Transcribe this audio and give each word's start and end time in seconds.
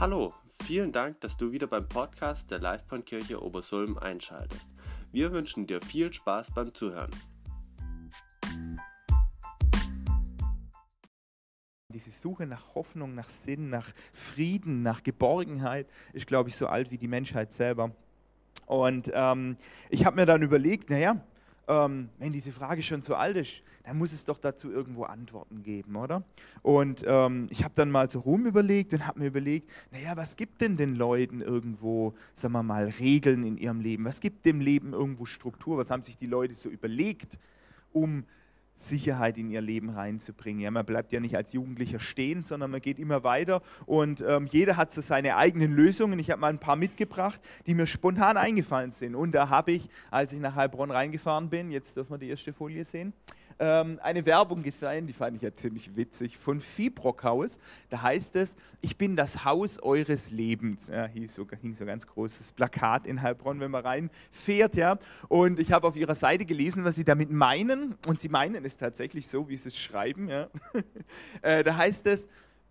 Hallo, 0.00 0.32
vielen 0.62 0.92
Dank, 0.92 1.20
dass 1.22 1.36
du 1.36 1.50
wieder 1.50 1.66
beim 1.66 1.88
Podcast 1.88 2.52
der 2.52 2.60
Livebahnkirche 2.60 3.42
Obersulm 3.42 3.98
einschaltest. 3.98 4.68
Wir 5.10 5.32
wünschen 5.32 5.66
dir 5.66 5.82
viel 5.82 6.12
Spaß 6.12 6.52
beim 6.52 6.72
Zuhören. 6.72 7.10
Diese 11.92 12.12
Suche 12.12 12.46
nach 12.46 12.76
Hoffnung, 12.76 13.16
nach 13.16 13.28
Sinn, 13.28 13.70
nach 13.70 13.92
Frieden, 14.12 14.84
nach 14.84 15.02
Geborgenheit 15.02 15.88
ist, 16.12 16.28
glaube 16.28 16.48
ich, 16.48 16.54
so 16.54 16.68
alt 16.68 16.92
wie 16.92 16.98
die 16.98 17.08
Menschheit 17.08 17.52
selber. 17.52 17.90
Und 18.66 19.10
ähm, 19.12 19.56
ich 19.90 20.06
habe 20.06 20.14
mir 20.14 20.26
dann 20.26 20.42
überlegt, 20.42 20.90
naja, 20.90 21.20
ähm, 21.68 22.08
wenn 22.18 22.32
diese 22.32 22.50
Frage 22.50 22.82
schon 22.82 23.02
so 23.02 23.14
alt 23.14 23.36
ist, 23.36 23.62
dann 23.84 23.98
muss 23.98 24.12
es 24.12 24.24
doch 24.24 24.38
dazu 24.38 24.70
irgendwo 24.70 25.04
Antworten 25.04 25.62
geben, 25.62 25.96
oder? 25.96 26.22
Und 26.62 27.04
ähm, 27.06 27.46
ich 27.50 27.62
habe 27.62 27.74
dann 27.76 27.90
mal 27.90 28.08
so 28.08 28.20
rum 28.20 28.46
überlegt 28.46 28.94
und 28.94 29.06
habe 29.06 29.20
mir 29.20 29.26
überlegt, 29.26 29.70
naja, 29.92 30.16
was 30.16 30.36
gibt 30.36 30.60
denn 30.62 30.76
den 30.76 30.94
Leuten 30.94 31.42
irgendwo, 31.42 32.14
sagen 32.32 32.54
wir 32.54 32.62
mal, 32.62 32.86
Regeln 32.98 33.44
in 33.44 33.58
ihrem 33.58 33.80
Leben? 33.80 34.04
Was 34.06 34.20
gibt 34.20 34.46
dem 34.46 34.60
Leben 34.60 34.94
irgendwo 34.94 35.26
Struktur? 35.26 35.76
Was 35.76 35.90
haben 35.90 36.02
sich 36.02 36.16
die 36.16 36.26
Leute 36.26 36.54
so 36.54 36.70
überlegt, 36.70 37.38
um 37.92 38.24
Sicherheit 38.78 39.36
in 39.38 39.50
ihr 39.50 39.60
Leben 39.60 39.90
reinzubringen. 39.90 40.62
Ja, 40.62 40.70
man 40.70 40.86
bleibt 40.86 41.12
ja 41.12 41.20
nicht 41.20 41.36
als 41.36 41.52
Jugendlicher 41.52 41.98
stehen, 41.98 42.42
sondern 42.44 42.70
man 42.70 42.80
geht 42.80 42.98
immer 42.98 43.24
weiter 43.24 43.60
und 43.86 44.24
ähm, 44.26 44.48
jeder 44.50 44.76
hat 44.76 44.92
so 44.92 45.00
seine 45.00 45.36
eigenen 45.36 45.72
Lösungen. 45.72 46.18
Ich 46.18 46.30
habe 46.30 46.40
mal 46.40 46.48
ein 46.48 46.58
paar 46.58 46.76
mitgebracht, 46.76 47.40
die 47.66 47.74
mir 47.74 47.86
spontan 47.86 48.36
eingefallen 48.36 48.92
sind. 48.92 49.14
Und 49.14 49.32
da 49.34 49.48
habe 49.48 49.72
ich, 49.72 49.88
als 50.10 50.32
ich 50.32 50.40
nach 50.40 50.54
Heilbronn 50.54 50.90
reingefahren 50.90 51.50
bin, 51.50 51.70
jetzt 51.70 51.96
dürfen 51.96 52.12
wir 52.12 52.18
die 52.18 52.28
erste 52.28 52.52
Folie 52.52 52.84
sehen, 52.84 53.12
ähm, 53.58 53.98
eine 54.02 54.24
Werbung 54.24 54.62
gesehen, 54.62 55.06
die 55.06 55.12
fand 55.12 55.36
ich 55.36 55.42
ja 55.42 55.52
ziemlich 55.52 55.96
witzig, 55.96 56.36
von 56.36 56.60
Fibrockhaus. 56.60 57.58
Da 57.90 58.02
heißt 58.02 58.36
es, 58.36 58.56
ich 58.80 58.96
bin 58.96 59.16
das 59.16 59.44
Haus 59.44 59.80
eures 59.80 60.30
Lebens. 60.30 60.88
Ja, 60.88 61.06
hier 61.06 61.28
so, 61.28 61.46
hing 61.60 61.74
so 61.74 61.84
ein 61.84 61.88
ganz 61.88 62.06
großes 62.06 62.52
Plakat 62.52 63.06
in 63.06 63.22
Heilbronn, 63.22 63.60
wenn 63.60 63.70
man 63.70 63.84
reinfährt. 63.84 64.76
Ja. 64.76 64.98
Und 65.28 65.58
ich 65.58 65.72
habe 65.72 65.86
auf 65.86 65.96
ihrer 65.96 66.14
Seite 66.14 66.44
gelesen, 66.44 66.84
was 66.84 66.94
sie 66.94 67.04
damit 67.04 67.30
meinen. 67.30 67.96
Und 68.06 68.20
sie 68.20 68.28
meinen 68.28 68.64
es 68.64 68.76
tatsächlich 68.76 69.28
so, 69.28 69.48
wie 69.48 69.56
sie 69.56 69.68
es 69.68 69.78
schreiben. 69.78 70.28
Ja. 70.28 70.48
äh, 71.42 71.64
da 71.64 71.76
heißt 71.76 72.06
es, 72.06 72.28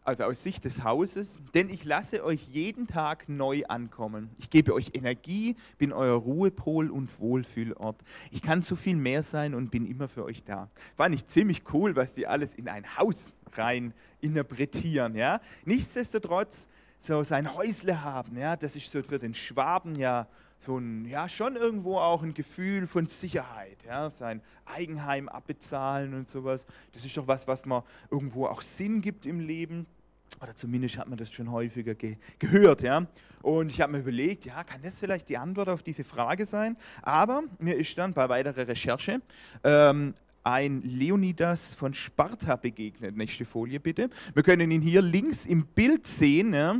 also 0.07 0.23
aus 0.23 0.41
Sicht 0.41 0.63
des 0.63 0.85
Hauses, 0.85 1.37
denn 1.53 1.69
ich 1.69 1.83
lasse 1.83 2.23
euch 2.23 2.47
jeden 2.47 2.87
Tag 2.87 3.27
neu 3.27 3.63
ankommen. 3.67 4.29
Ich 4.37 4.49
gebe 4.49 4.73
euch 4.73 4.91
Energie, 4.93 5.57
bin 5.77 5.91
euer 5.91 6.15
Ruhepol 6.15 6.89
und 6.89 7.19
Wohlfühlort. 7.19 7.97
Ich 8.31 8.41
kann 8.41 8.61
so 8.61 8.77
viel 8.77 8.95
mehr 8.95 9.21
sein 9.21 9.53
und 9.53 9.69
bin 9.69 9.85
immer 9.85 10.07
für 10.07 10.23
euch 10.23 10.45
da. 10.45 10.69
Fand 10.95 11.13
ich 11.13 11.27
ziemlich 11.27 11.61
cool, 11.73 11.97
was 11.97 12.13
die 12.13 12.25
alles 12.25 12.55
in 12.55 12.69
ein 12.69 12.97
Haus 12.97 13.35
rein 13.51 13.93
interpretieren. 14.21 15.13
Ja? 15.13 15.41
Nichtsdestotrotz, 15.65 16.69
so 16.99 17.23
sein 17.23 17.53
Häusle 17.53 18.01
haben, 18.01 18.37
ja, 18.37 18.55
das 18.55 18.77
ist 18.77 18.89
so 18.89 19.03
für 19.03 19.19
den 19.19 19.33
Schwaben 19.33 19.95
ja 19.95 20.27
so 20.59 20.77
ein, 20.77 21.05
ja, 21.05 21.29
schon 21.29 21.55
irgendwo 21.55 21.97
auch 21.97 22.23
ein 22.23 22.33
Gefühl 22.33 22.87
von 22.87 23.07
Sicherheit, 23.07 23.83
ja, 23.85 24.09
sein 24.09 24.41
Eigenheim 24.65 25.29
abbezahlen 25.29 26.13
und 26.13 26.29
sowas. 26.29 26.65
Das 26.93 27.05
ist 27.05 27.15
doch 27.15 27.27
was, 27.27 27.47
was 27.47 27.65
man 27.65 27.83
irgendwo 28.09 28.47
auch 28.47 28.61
Sinn 28.61 29.01
gibt 29.01 29.25
im 29.25 29.39
Leben. 29.39 29.85
Oder 30.41 30.55
zumindest 30.55 30.97
hat 30.97 31.07
man 31.07 31.17
das 31.17 31.31
schon 31.31 31.51
häufiger 31.51 31.95
ge 31.95 32.17
gehört. 32.39 32.81
Ja? 32.83 33.07
Und 33.41 33.71
ich 33.71 33.81
habe 33.81 33.93
mir 33.93 33.99
überlegt, 33.99 34.45
ja, 34.45 34.63
kann 34.63 34.81
das 34.81 34.99
vielleicht 34.99 35.29
die 35.29 35.37
Antwort 35.37 35.69
auf 35.69 35.83
diese 35.83 36.03
Frage 36.03 36.45
sein? 36.45 36.77
Aber 37.01 37.43
mir 37.59 37.75
ist 37.75 37.97
dann 37.97 38.13
bei 38.13 38.29
weiterer 38.29 38.67
Recherche 38.67 39.21
ähm, 39.63 40.13
ein 40.43 40.81
Leonidas 40.83 41.73
von 41.73 41.93
Sparta 41.93 42.55
begegnet. 42.55 43.17
Nächste 43.17 43.45
Folie 43.45 43.79
bitte. 43.79 44.09
Wir 44.33 44.43
können 44.43 44.71
ihn 44.71 44.81
hier 44.81 45.01
links 45.01 45.45
im 45.45 45.65
Bild 45.65 46.07
sehen. 46.07 46.53
Ja? 46.53 46.79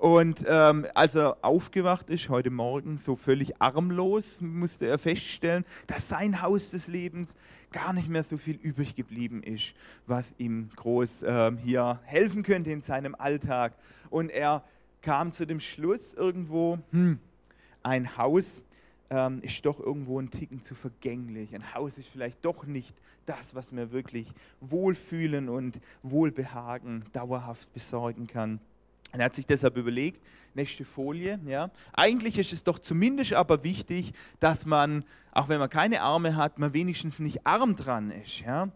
Und 0.00 0.46
ähm, 0.48 0.86
als 0.94 1.14
er 1.14 1.36
aufgewacht 1.42 2.08
ist, 2.08 2.30
heute 2.30 2.48
Morgen, 2.48 2.96
so 2.96 3.16
völlig 3.16 3.60
armlos, 3.60 4.24
musste 4.40 4.86
er 4.86 4.96
feststellen, 4.96 5.62
dass 5.88 6.08
sein 6.08 6.40
Haus 6.40 6.70
des 6.70 6.88
Lebens 6.88 7.34
gar 7.70 7.92
nicht 7.92 8.08
mehr 8.08 8.24
so 8.24 8.38
viel 8.38 8.56
übrig 8.56 8.96
geblieben 8.96 9.42
ist, 9.42 9.74
was 10.06 10.24
ihm 10.38 10.70
groß 10.74 11.24
ähm, 11.26 11.58
hier 11.58 12.00
helfen 12.04 12.42
könnte 12.42 12.70
in 12.70 12.80
seinem 12.80 13.14
Alltag. 13.14 13.74
Und 14.08 14.30
er 14.30 14.64
kam 15.02 15.32
zu 15.32 15.46
dem 15.46 15.60
Schluss 15.60 16.14
irgendwo, 16.14 16.78
hm, 16.92 17.18
ein 17.82 18.16
Haus 18.16 18.64
ähm, 19.10 19.42
ist 19.42 19.66
doch 19.66 19.78
irgendwo 19.78 20.18
ein 20.18 20.30
Ticken 20.30 20.64
zu 20.64 20.74
vergänglich. 20.74 21.54
Ein 21.54 21.74
Haus 21.74 21.98
ist 21.98 22.08
vielleicht 22.08 22.42
doch 22.42 22.64
nicht 22.64 22.96
das, 23.26 23.54
was 23.54 23.70
mir 23.70 23.92
wirklich 23.92 24.32
Wohlfühlen 24.62 25.50
und 25.50 25.78
Wohlbehagen 26.02 27.04
dauerhaft 27.12 27.70
besorgen 27.74 28.26
kann. 28.26 28.60
Er 29.12 29.24
hat 29.24 29.34
sich 29.34 29.46
deshalb 29.46 29.76
überlegt, 29.76 30.20
nächste 30.54 30.84
Folie, 30.84 31.40
ja. 31.46 31.70
Eigentlich 31.92 32.38
ist 32.38 32.52
es 32.52 32.62
doch 32.62 32.78
zumindest 32.78 33.32
aber 33.32 33.64
wichtig, 33.64 34.12
dass 34.38 34.66
man, 34.66 35.04
auch 35.32 35.48
wenn 35.48 35.58
man 35.58 35.70
keine 35.70 36.02
Arme 36.02 36.36
hat, 36.36 36.58
man 36.58 36.72
wenigstens 36.72 37.18
nicht 37.18 37.46
arm 37.46 37.76
dran 37.76 38.10
ist, 38.10 38.40
ja. 38.40 38.68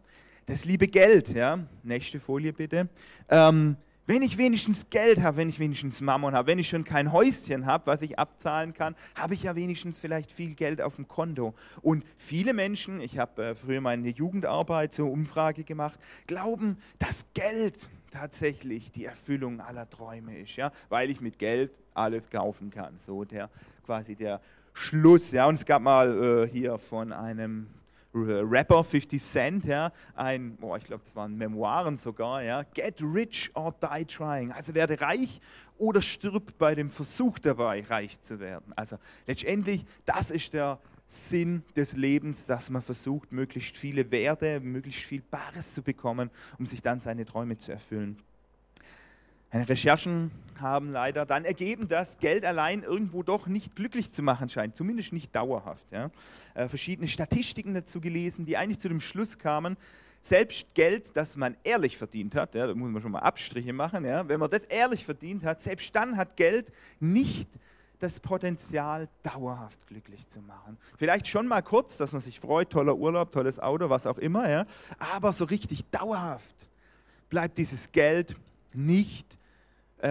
Das 0.46 0.64
liebe 0.64 0.88
Geld, 0.88 1.30
ja. 1.30 1.60
Nächste 1.82 2.20
Folie 2.20 2.52
bitte. 2.52 2.88
Ähm, 3.28 3.76
wenn 4.06 4.22
ich 4.22 4.38
wenigstens 4.38 4.90
Geld 4.90 5.22
habe, 5.22 5.38
wenn 5.38 5.48
ich 5.48 5.58
wenigstens 5.58 6.00
Mammon 6.00 6.34
habe, 6.34 6.48
wenn 6.48 6.58
ich 6.58 6.68
schon 6.68 6.84
kein 6.84 7.12
Häuschen 7.12 7.66
habe, 7.66 7.86
was 7.86 8.02
ich 8.02 8.18
abzahlen 8.18 8.74
kann, 8.74 8.94
habe 9.14 9.34
ich 9.34 9.44
ja 9.44 9.56
wenigstens 9.56 9.98
vielleicht 9.98 10.30
viel 10.30 10.54
Geld 10.54 10.80
auf 10.80 10.96
dem 10.96 11.08
Konto. 11.08 11.54
Und 11.82 12.04
viele 12.16 12.52
Menschen, 12.52 13.00
ich 13.00 13.18
habe 13.18 13.42
äh, 13.42 13.54
früher 13.54 13.80
meine 13.80 14.08
Jugendarbeit 14.08 14.92
zur 14.92 15.10
Umfrage 15.10 15.64
gemacht, 15.64 15.98
glauben, 16.26 16.76
dass 16.98 17.26
Geld 17.34 17.88
tatsächlich 18.10 18.92
die 18.92 19.04
Erfüllung 19.04 19.60
aller 19.60 19.88
Träume 19.88 20.38
ist, 20.38 20.56
ja, 20.56 20.70
weil 20.88 21.10
ich 21.10 21.20
mit 21.20 21.38
Geld 21.38 21.72
alles 21.94 22.28
kaufen 22.30 22.70
kann. 22.70 22.98
So 23.04 23.24
der 23.24 23.50
quasi 23.84 24.14
der 24.14 24.40
Schluss. 24.72 25.30
Ja, 25.32 25.46
und 25.46 25.54
es 25.54 25.64
gab 25.64 25.82
mal 25.82 26.44
äh, 26.44 26.48
hier 26.48 26.78
von 26.78 27.12
einem 27.12 27.68
Rapper 28.14 28.84
50 28.84 29.20
Cent, 29.20 29.64
ja, 29.64 29.90
ein, 30.14 30.56
oh, 30.60 30.76
ich 30.76 30.84
glaube, 30.84 31.02
es 31.04 31.14
waren 31.16 31.36
Memoiren 31.36 31.96
sogar, 31.96 32.42
ja, 32.42 32.62
Get 32.62 33.02
rich 33.02 33.50
or 33.54 33.74
die 33.82 34.04
trying. 34.04 34.52
Also 34.52 34.74
werde 34.74 35.00
reich 35.00 35.40
oder 35.78 36.00
stirb 36.00 36.56
bei 36.58 36.74
dem 36.74 36.90
Versuch 36.90 37.38
dabei, 37.38 37.82
reich 37.82 38.20
zu 38.20 38.38
werden. 38.38 38.72
Also 38.76 38.96
letztendlich, 39.26 39.84
das 40.04 40.30
ist 40.30 40.52
der 40.52 40.78
Sinn 41.06 41.62
des 41.76 41.94
Lebens, 41.96 42.46
dass 42.46 42.70
man 42.70 42.82
versucht, 42.82 43.32
möglichst 43.32 43.76
viele 43.76 44.10
Werte, 44.10 44.60
möglichst 44.60 45.02
viel 45.02 45.22
Bares 45.22 45.74
zu 45.74 45.82
bekommen, 45.82 46.30
um 46.58 46.66
sich 46.66 46.80
dann 46.82 47.00
seine 47.00 47.24
Träume 47.24 47.58
zu 47.58 47.72
erfüllen. 47.72 48.16
Meine 49.54 49.68
Recherchen 49.68 50.32
haben 50.60 50.90
leider 50.90 51.24
dann 51.24 51.44
ergeben, 51.44 51.86
dass 51.86 52.18
Geld 52.18 52.44
allein 52.44 52.82
irgendwo 52.82 53.22
doch 53.22 53.46
nicht 53.46 53.76
glücklich 53.76 54.10
zu 54.10 54.20
machen 54.20 54.48
scheint, 54.48 54.74
zumindest 54.74 55.12
nicht 55.12 55.32
dauerhaft. 55.32 55.86
Ja. 55.92 56.10
Äh, 56.54 56.66
verschiedene 56.66 57.06
Statistiken 57.06 57.72
dazu 57.72 58.00
gelesen, 58.00 58.46
die 58.46 58.56
eigentlich 58.56 58.80
zu 58.80 58.88
dem 58.88 59.00
Schluss 59.00 59.38
kamen, 59.38 59.76
selbst 60.20 60.66
Geld, 60.74 61.16
das 61.16 61.36
man 61.36 61.56
ehrlich 61.62 61.96
verdient 61.96 62.34
hat, 62.34 62.56
ja, 62.56 62.66
da 62.66 62.74
muss 62.74 62.90
man 62.90 63.00
schon 63.00 63.12
mal 63.12 63.20
Abstriche 63.20 63.72
machen, 63.72 64.04
ja, 64.04 64.26
wenn 64.26 64.40
man 64.40 64.50
das 64.50 64.64
ehrlich 64.64 65.04
verdient 65.04 65.44
hat, 65.44 65.60
selbst 65.60 65.94
dann 65.94 66.16
hat 66.16 66.36
Geld 66.36 66.72
nicht 66.98 67.48
das 68.00 68.18
Potenzial, 68.18 69.08
dauerhaft 69.22 69.86
glücklich 69.86 70.28
zu 70.30 70.40
machen. 70.40 70.76
Vielleicht 70.96 71.28
schon 71.28 71.46
mal 71.46 71.62
kurz, 71.62 71.96
dass 71.96 72.10
man 72.10 72.20
sich 72.20 72.40
freut, 72.40 72.70
toller 72.70 72.96
Urlaub, 72.96 73.30
tolles 73.30 73.60
Auto, 73.60 73.88
was 73.88 74.04
auch 74.04 74.18
immer, 74.18 74.50
ja, 74.50 74.66
aber 75.14 75.32
so 75.32 75.44
richtig 75.44 75.84
dauerhaft 75.92 76.56
bleibt 77.30 77.56
dieses 77.56 77.92
Geld 77.92 78.34
nicht 78.74 79.38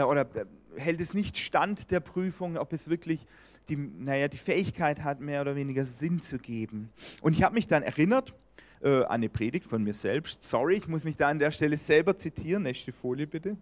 oder 0.02 0.22
äh, 0.36 0.46
hält 0.78 1.02
es 1.02 1.14
nicht 1.14 1.38
stand 1.38 1.92
der 1.92 2.00
Prüfung, 2.00 2.58
ob 2.58 2.74
es 2.74 2.90
wirklich 2.90 3.26
die, 3.70 3.78
naja, 3.78 4.28
die 4.28 4.38
Fähigkeit 4.38 5.04
hat, 5.04 5.20
mehr 5.20 5.42
oder 5.42 5.56
weniger 5.56 5.86
Sinn 5.86 6.22
zu 6.22 6.38
geben. 6.38 6.90
Und 7.22 7.34
ich 7.34 7.44
habe 7.44 7.56
mich 7.56 7.68
dann 7.68 7.84
erinnert 7.84 8.34
äh, 8.82 9.04
an 9.04 9.08
eine 9.08 9.30
Predigt 9.30 9.66
von 9.66 9.84
mir 9.84 9.94
selbst. 9.94 10.44
Sorry, 10.44 10.76
ich 10.76 10.88
muss 10.88 11.04
mich 11.04 11.16
da 11.16 11.30
an 11.30 11.40
der 11.40 11.52
Stelle 11.52 11.78
selber 11.78 12.18
zitieren. 12.18 12.64
Nächste 12.64 12.92
Folie 12.92 13.28
bitte. 13.28 13.56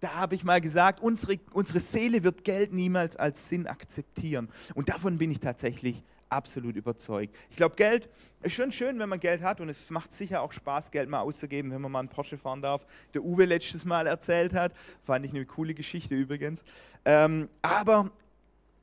Da 0.00 0.14
habe 0.14 0.34
ich 0.34 0.42
mal 0.42 0.60
gesagt, 0.60 1.00
unsere, 1.00 1.38
unsere 1.52 1.78
Seele 1.78 2.24
wird 2.24 2.42
Geld 2.42 2.72
niemals 2.72 3.16
als 3.16 3.48
Sinn 3.48 3.68
akzeptieren. 3.68 4.48
Und 4.74 4.88
davon 4.88 5.16
bin 5.16 5.30
ich 5.30 5.38
tatsächlich 5.38 6.02
absolut 6.32 6.76
überzeugt. 6.76 7.36
Ich 7.50 7.56
glaube, 7.56 7.76
Geld 7.76 8.08
ist 8.42 8.54
schon 8.54 8.72
schön, 8.72 8.98
wenn 8.98 9.08
man 9.08 9.20
Geld 9.20 9.42
hat 9.42 9.60
und 9.60 9.68
es 9.68 9.90
macht 9.90 10.12
sicher 10.12 10.42
auch 10.42 10.52
Spaß, 10.52 10.90
Geld 10.90 11.08
mal 11.08 11.20
auszugeben, 11.20 11.70
wenn 11.70 11.80
man 11.80 11.92
mal 11.92 11.98
einen 12.00 12.08
Porsche 12.08 12.38
fahren 12.38 12.62
darf. 12.62 12.86
Der 13.14 13.22
Uwe 13.22 13.44
letztes 13.44 13.84
Mal 13.84 14.06
erzählt 14.06 14.54
hat, 14.54 14.72
fand 15.02 15.24
ich 15.26 15.32
eine 15.32 15.46
coole 15.46 15.74
Geschichte 15.74 16.14
übrigens. 16.14 16.64
Ähm, 17.04 17.48
aber 17.60 18.10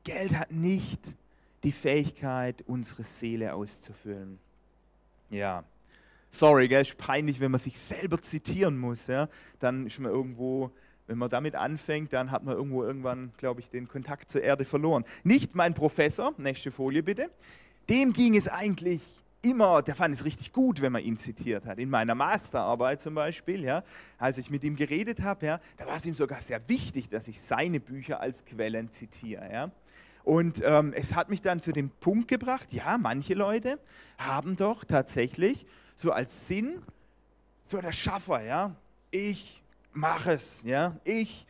Geld 0.04 0.38
hat 0.38 0.52
nicht 0.52 1.02
die 1.64 1.72
Fähigkeit, 1.72 2.64
unsere 2.68 3.04
Seele 3.04 3.54
auszufüllen. 3.54 4.40
Ja, 5.30 5.64
sorry, 6.30 6.68
gell, 6.68 6.82
ist 6.82 6.98
peinlich, 6.98 7.40
wenn 7.40 7.52
man 7.52 7.60
sich 7.60 7.78
selber 7.78 8.22
zitieren 8.22 8.78
muss. 8.78 9.08
Ja? 9.08 9.28
Dann 9.60 9.88
ist 9.88 10.00
man 10.00 10.12
irgendwo 10.12 10.72
wenn 11.10 11.18
man 11.18 11.30
damit 11.30 11.56
anfängt, 11.56 12.14
dann 12.14 12.30
hat 12.30 12.44
man 12.44 12.56
irgendwo 12.56 12.84
irgendwann, 12.84 13.34
glaube 13.38 13.62
ich, 13.62 13.70
den 13.70 13.88
Kontakt 13.88 14.30
zur 14.30 14.44
Erde 14.44 14.64
verloren. 14.64 15.04
Nicht 15.24 15.56
mein 15.56 15.74
Professor, 15.74 16.36
nächste 16.38 16.70
Folie 16.70 17.02
bitte, 17.02 17.32
dem 17.90 18.14
ging 18.14 18.38
es 18.38 18.48
eigentlich 18.48 19.02
immer, 19.42 19.82
der 19.82 19.96
fand 19.96 20.14
es 20.14 20.24
richtig 20.24 20.54
gut, 20.54 20.82
wenn 20.82 20.92
man 20.92 21.04
ihn 21.04 21.18
zitiert 21.18 21.66
hat. 21.66 21.80
In 21.80 21.90
meiner 21.90 22.14
Masterarbeit 22.14 23.02
zum 23.02 23.16
Beispiel, 23.16 23.64
ja, 23.64 23.84
als 24.20 24.38
ich 24.38 24.52
mit 24.52 24.64
ihm 24.64 24.76
geredet 24.76 25.24
habe, 25.24 25.48
ja, 25.48 25.60
da 25.78 25.88
war 25.88 25.96
es 25.96 26.06
ihm 26.06 26.14
sogar 26.14 26.42
sehr 26.42 26.70
wichtig, 26.70 27.10
dass 27.10 27.28
ich 27.28 27.42
seine 27.42 27.80
Bücher 27.80 28.20
als 28.20 28.46
Quellen 28.46 28.92
zitiere. 28.92 29.50
Ja. 29.52 29.72
Und 30.24 30.62
ähm, 30.64 30.94
es 30.94 31.16
hat 31.16 31.32
mich 31.32 31.42
dann 31.42 31.60
zu 31.60 31.72
dem 31.72 31.90
Punkt 31.90 32.28
gebracht, 32.28 32.72
ja, 32.72 33.00
manche 33.00 33.34
Leute 33.34 33.80
haben 34.20 34.58
doch 34.58 34.84
tatsächlich 34.84 35.66
so 35.96 36.12
als 36.12 36.48
Sinn, 36.48 36.84
so 37.64 37.82
der 37.82 37.94
Schaffer, 37.94 38.44
ja, 38.44 38.76
ich 39.10 39.64
mache 40.00 40.34
es, 40.34 40.62
ja, 40.64 40.96
ich, 41.04 41.46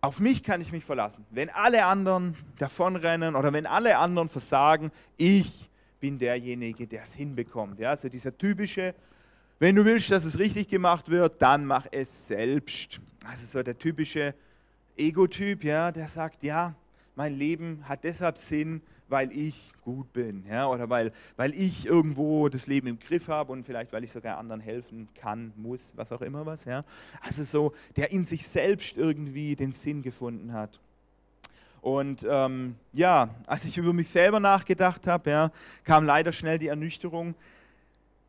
auf 0.00 0.20
mich 0.20 0.42
kann 0.42 0.60
ich 0.60 0.70
mich 0.70 0.84
verlassen. 0.84 1.24
Wenn 1.30 1.50
alle 1.50 1.84
anderen 1.84 2.36
davonrennen 2.58 3.34
oder 3.34 3.52
wenn 3.52 3.66
alle 3.66 3.96
anderen 3.96 4.28
versagen, 4.28 4.92
ich 5.16 5.68
bin 6.00 6.18
derjenige, 6.18 6.86
der 6.86 7.02
es 7.02 7.14
hinbekommt. 7.14 7.80
Ja, 7.80 7.96
so 7.96 8.08
dieser 8.08 8.36
typische, 8.36 8.94
wenn 9.58 9.74
du 9.74 9.84
willst, 9.84 10.10
dass 10.10 10.24
es 10.24 10.38
richtig 10.38 10.68
gemacht 10.68 11.08
wird, 11.08 11.42
dann 11.42 11.64
mach 11.64 11.86
es 11.90 12.28
selbst. 12.28 13.00
Also 13.24 13.46
so 13.46 13.62
der 13.62 13.76
typische 13.76 14.34
Ego-Typ, 14.96 15.64
ja, 15.64 15.90
der 15.90 16.06
sagt, 16.06 16.42
ja, 16.44 16.74
mein 17.18 17.34
Leben 17.34 17.80
hat 17.88 18.04
deshalb 18.04 18.38
Sinn, 18.38 18.80
weil 19.08 19.32
ich 19.32 19.72
gut 19.82 20.12
bin, 20.12 20.44
ja, 20.48 20.68
oder 20.68 20.88
weil, 20.88 21.10
weil 21.36 21.52
ich 21.52 21.84
irgendwo 21.84 22.48
das 22.48 22.68
Leben 22.68 22.86
im 22.86 23.00
Griff 23.00 23.26
habe 23.26 23.50
und 23.50 23.64
vielleicht, 23.64 23.92
weil 23.92 24.04
ich 24.04 24.12
sogar 24.12 24.38
anderen 24.38 24.60
helfen 24.60 25.08
kann, 25.20 25.52
muss, 25.56 25.92
was 25.96 26.12
auch 26.12 26.22
immer 26.22 26.46
was, 26.46 26.64
ja. 26.64 26.84
Also 27.20 27.42
so, 27.42 27.72
der 27.96 28.12
in 28.12 28.24
sich 28.24 28.46
selbst 28.46 28.96
irgendwie 28.96 29.56
den 29.56 29.72
Sinn 29.72 30.00
gefunden 30.00 30.52
hat. 30.52 30.78
Und 31.80 32.24
ähm, 32.30 32.76
ja, 32.92 33.30
als 33.46 33.64
ich 33.64 33.76
über 33.76 33.92
mich 33.92 34.10
selber 34.10 34.38
nachgedacht 34.38 35.08
habe, 35.08 35.30
ja, 35.30 35.50
kam 35.82 36.06
leider 36.06 36.30
schnell 36.30 36.60
die 36.60 36.68
Ernüchterung, 36.68 37.34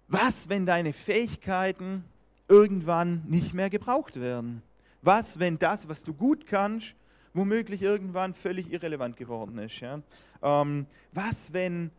was, 0.07 0.49
wenn 0.49 0.65
deine 0.65 0.93
Fähigkeiten 0.93 2.03
irgendwann 2.47 3.21
nicht 3.27 3.53
mehr 3.53 3.69
gebraucht 3.69 4.19
werden? 4.19 4.63
Was, 5.03 5.37
wenn 5.37 5.59
das, 5.59 5.87
was 5.87 6.03
du 6.03 6.15
gut 6.15 6.47
kannst, 6.47 6.95
womöglich 7.33 7.81
irgendwann 7.81 8.33
völlig 8.33 8.71
irrelevant 8.71 9.17
geworden 9.17 9.57
ist? 9.59 9.79
Ja? 9.79 10.01
Ähm, 10.41 10.85
was, 11.11 11.53
wenn 11.53 11.91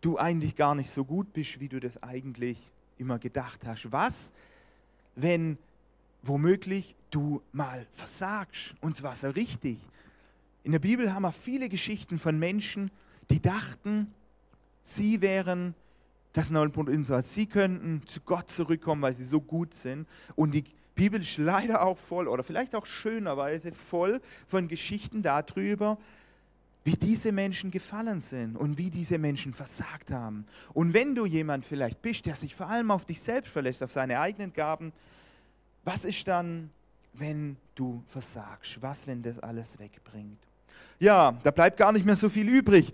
du 0.00 0.18
eigentlich 0.18 0.56
gar 0.56 0.74
nicht 0.74 0.90
so 0.90 1.04
gut 1.04 1.32
bist, 1.32 1.60
wie 1.60 1.68
du 1.68 1.80
das 1.80 2.02
eigentlich 2.02 2.58
immer 2.98 3.18
gedacht 3.18 3.60
hast? 3.64 3.90
Was, 3.92 4.32
wenn 5.14 5.58
womöglich 6.22 6.94
du 7.10 7.42
mal 7.52 7.86
versagst 7.92 8.74
und 8.80 8.96
zwar 8.96 9.14
so 9.14 9.30
richtig? 9.30 9.78
In 10.64 10.72
der 10.72 10.78
Bibel 10.78 11.12
haben 11.12 11.22
wir 11.22 11.32
viele 11.32 11.68
Geschichten 11.68 12.18
von 12.18 12.38
Menschen, 12.38 12.90
die 13.30 13.40
dachten, 13.40 14.12
sie 14.82 15.20
wären 15.20 15.74
das 16.32 16.50
Nullpunkt-Insatz. 16.50 17.34
Sie 17.34 17.46
könnten 17.46 18.02
zu 18.06 18.20
Gott 18.20 18.48
zurückkommen, 18.50 19.02
weil 19.02 19.14
sie 19.14 19.24
so 19.24 19.40
gut 19.40 19.74
sind. 19.74 20.08
Und 20.34 20.52
die 20.52 20.64
Bibel 20.94 21.20
ist 21.20 21.38
leider 21.38 21.84
auch 21.84 21.98
voll, 21.98 22.28
oder 22.28 22.42
vielleicht 22.42 22.74
auch 22.74 22.86
schönerweise 22.86 23.72
voll 23.72 24.20
von 24.46 24.68
Geschichten 24.68 25.22
darüber, 25.22 25.98
wie 26.84 26.96
diese 26.96 27.30
Menschen 27.32 27.70
gefallen 27.70 28.20
sind 28.20 28.56
und 28.56 28.76
wie 28.76 28.90
diese 28.90 29.18
Menschen 29.18 29.54
versagt 29.54 30.10
haben. 30.10 30.46
Und 30.72 30.94
wenn 30.94 31.14
du 31.14 31.26
jemand 31.26 31.64
vielleicht 31.64 32.02
bist, 32.02 32.26
der 32.26 32.34
sich 32.34 32.54
vor 32.54 32.68
allem 32.68 32.90
auf 32.90 33.04
dich 33.04 33.20
selbst 33.20 33.52
verlässt, 33.52 33.82
auf 33.82 33.92
seine 33.92 34.18
eigenen 34.18 34.52
Gaben, 34.52 34.92
was 35.84 36.04
ist 36.04 36.26
dann, 36.26 36.70
wenn 37.14 37.56
du 37.74 38.02
versagst? 38.06 38.80
Was, 38.80 39.06
wenn 39.06 39.22
das 39.22 39.38
alles 39.38 39.78
wegbringt? 39.78 40.38
Ja, 40.98 41.38
da 41.42 41.50
bleibt 41.50 41.76
gar 41.76 41.92
nicht 41.92 42.06
mehr 42.06 42.16
so 42.16 42.28
viel 42.28 42.48
übrig, 42.48 42.92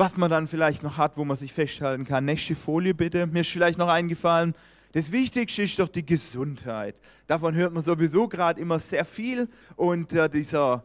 was 0.00 0.16
man 0.16 0.30
dann 0.30 0.48
vielleicht 0.48 0.82
noch 0.82 0.96
hat, 0.96 1.18
wo 1.18 1.26
man 1.26 1.36
sich 1.36 1.52
festhalten 1.52 2.06
kann. 2.06 2.24
Nächste 2.24 2.54
Folie 2.54 2.94
bitte. 2.94 3.26
Mir 3.26 3.42
ist 3.42 3.50
vielleicht 3.50 3.78
noch 3.78 3.88
eingefallen, 3.88 4.54
das 4.92 5.12
Wichtigste 5.12 5.64
ist 5.64 5.78
doch 5.78 5.88
die 5.88 6.06
Gesundheit. 6.06 6.98
Davon 7.26 7.54
hört 7.54 7.74
man 7.74 7.82
sowieso 7.82 8.26
gerade 8.26 8.58
immer 8.58 8.78
sehr 8.78 9.04
viel 9.04 9.46
und 9.76 10.14
äh, 10.14 10.30
dieser 10.30 10.82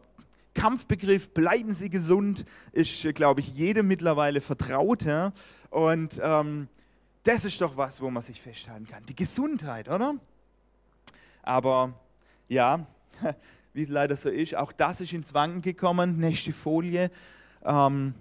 Kampfbegriff, 0.52 1.30
bleiben 1.30 1.72
Sie 1.72 1.88
gesund, 1.88 2.44
ist, 2.72 3.06
äh, 3.06 3.14
glaube 3.14 3.40
ich, 3.40 3.54
jedem 3.54 3.88
mittlerweile 3.88 4.42
vertraut. 4.42 5.06
Ja? 5.06 5.32
Und 5.70 6.20
ähm, 6.22 6.68
das 7.22 7.46
ist 7.46 7.58
doch 7.62 7.78
was, 7.78 8.02
wo 8.02 8.10
man 8.10 8.22
sich 8.22 8.38
festhalten 8.38 8.86
kann. 8.86 9.02
Die 9.06 9.16
Gesundheit, 9.16 9.88
oder? 9.88 10.16
Aber 11.42 11.94
ja, 12.48 12.86
wie 13.72 13.84
es 13.84 13.88
leider 13.88 14.14
so 14.14 14.28
ist. 14.28 14.54
Auch 14.54 14.72
das 14.72 15.00
ist 15.00 15.14
ins 15.14 15.32
Wanken 15.32 15.62
gekommen. 15.62 16.18
Nächste 16.18 16.52
Folie. 16.52 17.10
Ähm, 17.64 18.12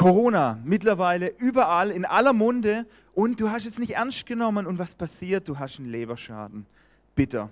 Corona, 0.00 0.58
mittlerweile 0.64 1.28
überall, 1.36 1.90
in 1.90 2.06
aller 2.06 2.32
Munde 2.32 2.86
und 3.12 3.38
du 3.38 3.50
hast 3.50 3.66
es 3.66 3.78
nicht 3.78 3.96
ernst 3.96 4.24
genommen 4.24 4.66
und 4.66 4.78
was 4.78 4.94
passiert? 4.94 5.46
Du 5.46 5.58
hast 5.58 5.78
einen 5.78 5.90
Leberschaden. 5.90 6.64
Bitter. 7.14 7.50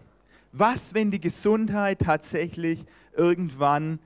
Was, 0.53 0.95
wenn 0.95 1.11
die 1.11 1.21
Gesundheit 1.21 1.99
tatsächlich 1.99 2.87
irgendwann 3.15 3.99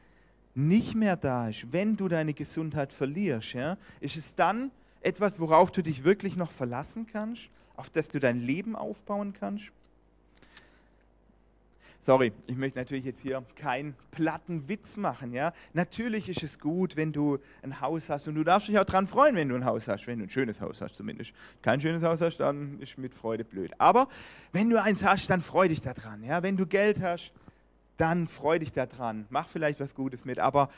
nicht 0.56 0.96
mehr 0.96 1.14
da 1.14 1.50
ist? 1.50 1.72
Wenn 1.72 1.96
du 1.96 2.08
deine 2.08 2.34
Gesundheit 2.34 2.92
verlierst, 2.92 3.52
ja? 3.52 3.76
ist 4.00 4.16
es 4.16 4.34
dann 4.34 4.72
etwas, 5.02 5.38
worauf 5.38 5.70
du 5.70 5.80
dich 5.80 6.02
wirklich 6.02 6.36
noch 6.36 6.50
verlassen 6.50 7.06
kannst, 7.12 7.48
auf 7.76 7.90
das 7.90 8.08
du 8.08 8.18
dein 8.18 8.40
Leben 8.40 8.74
aufbauen 8.74 9.34
kannst? 9.38 9.70
Sorry, 12.04 12.32
ich 12.48 12.56
möchte 12.56 12.80
natürlich 12.80 13.04
jetzt 13.04 13.20
hier 13.20 13.44
keinen 13.54 13.94
platten 14.10 14.68
Witz 14.68 14.96
machen. 14.96 15.32
Ja? 15.32 15.52
Natürlich 15.72 16.28
ist 16.28 16.42
es 16.42 16.58
gut, 16.58 16.96
wenn 16.96 17.12
du 17.12 17.38
ein 17.62 17.80
Haus 17.80 18.10
hast 18.10 18.26
und 18.26 18.34
du 18.34 18.42
darfst 18.42 18.66
dich 18.66 18.76
auch 18.76 18.84
daran 18.84 19.06
freuen, 19.06 19.36
wenn 19.36 19.48
du 19.48 19.54
ein 19.54 19.64
Haus 19.64 19.86
hast, 19.86 20.08
wenn 20.08 20.18
du 20.18 20.24
ein 20.24 20.30
schönes 20.30 20.60
Haus 20.60 20.80
hast 20.80 20.96
zumindest. 20.96 21.32
Kein 21.62 21.80
schönes 21.80 22.02
Haus 22.02 22.20
hast, 22.20 22.38
dann 22.38 22.80
ist 22.80 22.98
mit 22.98 23.14
Freude 23.14 23.44
blöd. 23.44 23.70
Aber 23.78 24.08
wenn 24.50 24.68
du 24.68 24.82
eins 24.82 25.04
hast, 25.04 25.30
dann 25.30 25.42
freu 25.42 25.68
dich 25.68 25.80
daran. 25.80 26.24
Ja? 26.24 26.42
Wenn 26.42 26.56
du 26.56 26.66
Geld 26.66 27.00
hast, 27.00 27.30
dann 27.98 28.26
freu 28.26 28.58
dich 28.58 28.72
daran. 28.72 29.26
Mach 29.30 29.48
vielleicht 29.48 29.78
was 29.78 29.94
Gutes 29.94 30.24
mit, 30.24 30.40
aber 30.40 30.70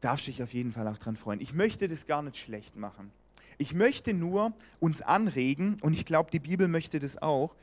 darfst 0.00 0.26
dich 0.26 0.42
auf 0.42 0.52
jeden 0.52 0.72
Fall 0.72 0.88
auch 0.88 0.98
daran 0.98 1.14
freuen. 1.14 1.40
Ich 1.40 1.54
möchte 1.54 1.86
das 1.86 2.06
gar 2.06 2.22
nicht 2.22 2.38
schlecht 2.38 2.74
machen. 2.74 3.12
Ich 3.56 3.72
möchte 3.72 4.14
nur 4.14 4.52
uns 4.80 5.00
anregen, 5.00 5.78
und 5.80 5.92
ich 5.92 6.04
glaube, 6.04 6.32
die 6.32 6.40
Bibel 6.40 6.66
möchte 6.66 6.98
das 6.98 7.22
auch, 7.22 7.54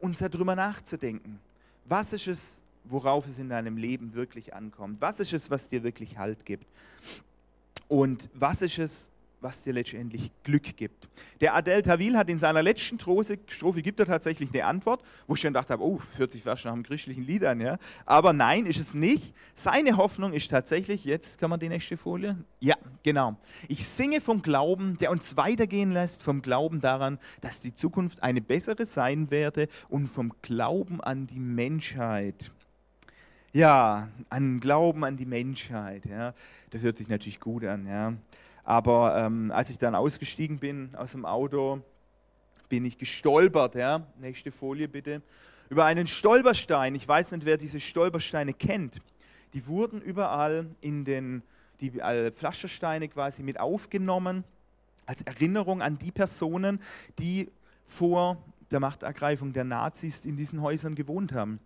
uns 0.00 0.18
darüber 0.18 0.56
nachzudenken 0.56 1.38
was 1.84 2.12
ist 2.12 2.26
es, 2.26 2.60
worauf 2.84 3.28
es 3.28 3.38
in 3.38 3.48
deinem 3.48 3.76
Leben 3.76 4.14
wirklich 4.14 4.54
ankommt? 4.54 5.00
Was 5.00 5.20
ist 5.20 5.32
es, 5.32 5.50
was 5.50 5.68
dir 5.68 5.82
wirklich 5.82 6.18
Halt 6.18 6.44
gibt? 6.44 6.66
Und 7.88 8.28
was 8.34 8.62
ist 8.62 8.78
es, 8.78 9.09
was 9.40 9.62
dir 9.62 9.72
letztendlich 9.72 10.30
Glück 10.42 10.76
gibt. 10.76 11.08
Der 11.40 11.54
Adel 11.54 11.82
Tawil 11.82 12.16
hat 12.16 12.28
in 12.28 12.38
seiner 12.38 12.62
letzten 12.62 12.98
Strophe, 12.98 13.38
Strophe 13.46 13.82
gibt 13.82 14.00
er 14.00 14.06
tatsächlich 14.06 14.50
eine 14.52 14.64
Antwort, 14.64 15.02
wo 15.26 15.34
ich 15.34 15.40
schon 15.40 15.52
gedacht 15.52 15.70
habe, 15.70 15.82
oh, 15.82 15.98
40 15.98 16.42
fast 16.42 16.64
nach 16.64 16.72
einem 16.72 16.82
christlichen 16.82 17.24
Lied 17.24 17.44
an, 17.44 17.60
ja. 17.60 17.78
Aber 18.04 18.32
nein, 18.32 18.66
ist 18.66 18.78
es 18.78 18.94
nicht. 18.94 19.34
Seine 19.54 19.96
Hoffnung 19.96 20.32
ist 20.32 20.50
tatsächlich, 20.50 21.04
jetzt 21.04 21.38
kann 21.38 21.50
man 21.50 21.60
die 21.60 21.68
nächste 21.68 21.96
Folie, 21.96 22.36
ja, 22.60 22.76
genau. 23.02 23.36
Ich 23.68 23.86
singe 23.86 24.20
vom 24.20 24.42
Glauben, 24.42 24.96
der 24.98 25.10
uns 25.10 25.36
weitergehen 25.36 25.92
lässt, 25.92 26.22
vom 26.22 26.42
Glauben 26.42 26.80
daran, 26.80 27.18
dass 27.40 27.60
die 27.60 27.74
Zukunft 27.74 28.22
eine 28.22 28.40
bessere 28.40 28.86
sein 28.86 29.30
werde 29.30 29.68
und 29.88 30.08
vom 30.08 30.32
Glauben 30.42 31.00
an 31.00 31.26
die 31.26 31.40
Menschheit. 31.40 32.50
Ja, 33.52 34.08
an 34.28 34.60
Glauben 34.60 35.04
an 35.04 35.16
die 35.16 35.26
Menschheit, 35.26 36.06
ja. 36.06 36.34
Das 36.70 36.82
hört 36.82 36.98
sich 36.98 37.08
natürlich 37.08 37.40
gut 37.40 37.64
an, 37.64 37.86
ja. 37.86 38.14
Aber 38.64 39.16
ähm, 39.16 39.50
als 39.52 39.70
ich 39.70 39.78
dann 39.78 39.94
ausgestiegen 39.94 40.58
bin 40.58 40.94
aus 40.94 41.12
dem 41.12 41.24
Auto, 41.24 41.80
bin 42.68 42.84
ich 42.84 42.98
gestolpert. 42.98 43.74
Ja? 43.74 44.06
Nächste 44.20 44.50
Folie 44.50 44.88
bitte. 44.88 45.22
Über 45.68 45.84
einen 45.84 46.06
Stolperstein. 46.06 46.94
Ich 46.94 47.06
weiß 47.06 47.32
nicht, 47.32 47.44
wer 47.44 47.56
diese 47.56 47.80
Stolpersteine 47.80 48.54
kennt. 48.54 49.00
Die 49.54 49.66
wurden 49.66 50.00
überall 50.00 50.66
in 50.80 51.04
den 51.04 51.42
die 51.80 51.90
Pflastersteine 51.90 53.08
quasi 53.08 53.42
mit 53.42 53.58
aufgenommen 53.58 54.44
als 55.06 55.22
Erinnerung 55.22 55.82
an 55.82 55.98
die 55.98 56.12
Personen, 56.12 56.80
die 57.18 57.50
vor 57.84 58.36
der 58.70 58.80
Machtergreifung 58.80 59.52
der 59.52 59.64
Nazis 59.64 60.24
in 60.24 60.36
diesen 60.36 60.62
Häusern 60.62 60.94
gewohnt 60.94 61.32
haben. 61.32 61.58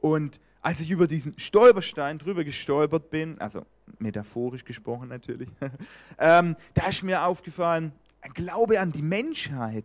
Und 0.00 0.40
als 0.62 0.80
ich 0.80 0.90
über 0.90 1.06
diesen 1.06 1.38
Stolperstein 1.38 2.18
drüber 2.18 2.44
gestolpert 2.44 3.10
bin, 3.10 3.38
also 3.40 3.66
metaphorisch 3.98 4.64
gesprochen 4.64 5.08
natürlich, 5.08 5.48
ähm, 6.18 6.56
da 6.74 6.88
ist 6.88 7.02
mir 7.02 7.24
aufgefallen, 7.24 7.92
Glaube 8.34 8.80
an 8.80 8.92
die 8.92 9.02
Menschheit. 9.02 9.84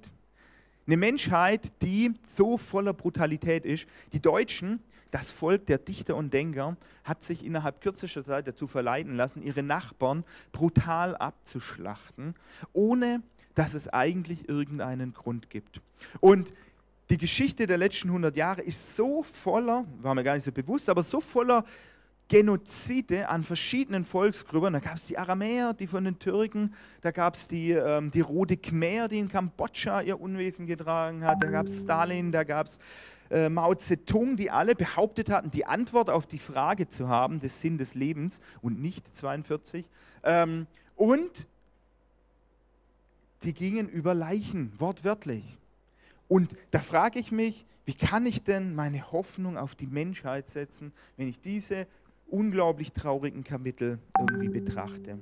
Eine 0.88 0.98
Menschheit, 0.98 1.72
die 1.84 2.14
so 2.28 2.58
voller 2.58 2.94
Brutalität 2.94 3.66
ist. 3.66 3.86
Die 4.14 4.20
Deutschen, 4.20 4.80
das 5.12 5.30
Volk 5.30 5.68
der 5.68 5.78
Dichter 5.78 6.16
und 6.16 6.34
Denker, 6.34 6.76
hat 7.04 7.22
sich 7.22 7.46
innerhalb 7.46 7.82
kürzester 7.82 8.26
Zeit 8.26 8.48
dazu 8.48 8.68
verleiten 8.68 9.16
lassen, 9.16 9.44
ihre 9.44 9.64
Nachbarn 9.64 10.24
brutal 10.52 11.16
abzuschlachten, 11.16 12.36
ohne 12.74 13.22
dass 13.54 13.74
es 13.74 13.88
eigentlich 13.90 14.50
irgendeinen 14.50 15.14
Grund 15.14 15.50
gibt. 15.50 15.82
Und 16.20 16.54
die 17.10 17.18
Geschichte 17.18 17.68
der 17.68 17.78
letzten 17.78 18.08
100 18.08 18.36
Jahre 18.38 18.62
ist 18.62 18.96
so 18.96 19.24
voller, 19.24 19.86
war 20.02 20.16
mir 20.16 20.24
gar 20.24 20.36
nicht 20.36 20.46
so 20.46 20.52
bewusst, 20.52 20.90
aber 20.90 21.04
so 21.04 21.20
voller 21.20 21.66
Genozide 22.32 23.28
an 23.28 23.44
verschiedenen 23.44 24.06
Volksgruppen. 24.06 24.72
Da 24.72 24.80
gab 24.80 24.96
es 24.96 25.04
die 25.04 25.18
Aramäer, 25.18 25.74
die 25.74 25.86
von 25.86 26.06
den 26.06 26.18
Türken, 26.18 26.74
da 27.02 27.12
gab 27.12 27.36
es 27.36 27.50
die, 27.50 27.72
ähm, 27.72 28.10
die 28.10 28.22
Rote 28.22 28.56
Khmer, 28.56 29.10
die 29.10 29.20
in 29.20 29.28
Kambodscha 29.28 30.00
ihr 30.00 30.22
Unwesen 30.22 30.66
getragen 30.66 31.26
hat, 31.26 31.44
da 31.44 31.48
gab 31.48 31.66
es 31.66 31.82
Stalin, 31.82 32.32
da 32.32 32.46
gab 32.46 32.68
es 32.68 32.80
äh, 33.32 33.50
Mao 33.50 33.76
Zedong, 33.76 34.38
die 34.38 34.50
alle 34.50 34.76
behauptet 34.76 35.30
hatten, 35.30 35.52
die 35.52 35.66
Antwort 35.66 36.10
auf 36.10 36.26
die 36.26 36.38
Frage 36.40 36.88
zu 36.88 37.10
haben, 37.10 37.42
des 37.42 37.60
Sinn 37.60 37.78
des 37.78 37.96
Lebens 37.96 38.40
und 38.62 38.82
nicht 38.82 39.14
42. 39.14 39.86
Ähm, 40.24 40.68
und 40.96 41.46
die 43.44 43.54
gingen 43.54 43.90
über 43.90 44.14
Leichen, 44.14 44.72
wortwörtlich. 44.78 45.58
Und 46.30 46.56
da 46.70 46.80
frage 46.80 47.20
ich 47.20 47.34
mich, 47.34 47.66
wie 47.86 47.94
kann 47.94 48.26
ich 48.26 48.44
denn 48.44 48.76
meine 48.76 49.12
Hoffnung 49.12 49.58
auf 49.58 49.76
die 49.76 49.88
Menschheit 49.88 50.50
setzen, 50.50 50.94
wenn 51.18 51.28
ich 51.28 51.42
diese 51.42 51.88
unglaublich 52.32 52.94
traurigen 52.94 53.44
Kapitel 53.44 54.00
irgendwie 54.20 54.50
betrachte? 54.50 55.20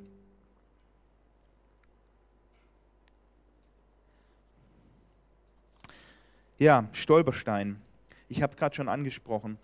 Ja, 6.57 6.87
Stolperstein. 6.91 7.81
Ich 8.27 8.41
habe 8.41 8.51
es 8.51 8.57
gerade 8.57 8.75
schon 8.75 8.89
angesprochen. 8.89 9.57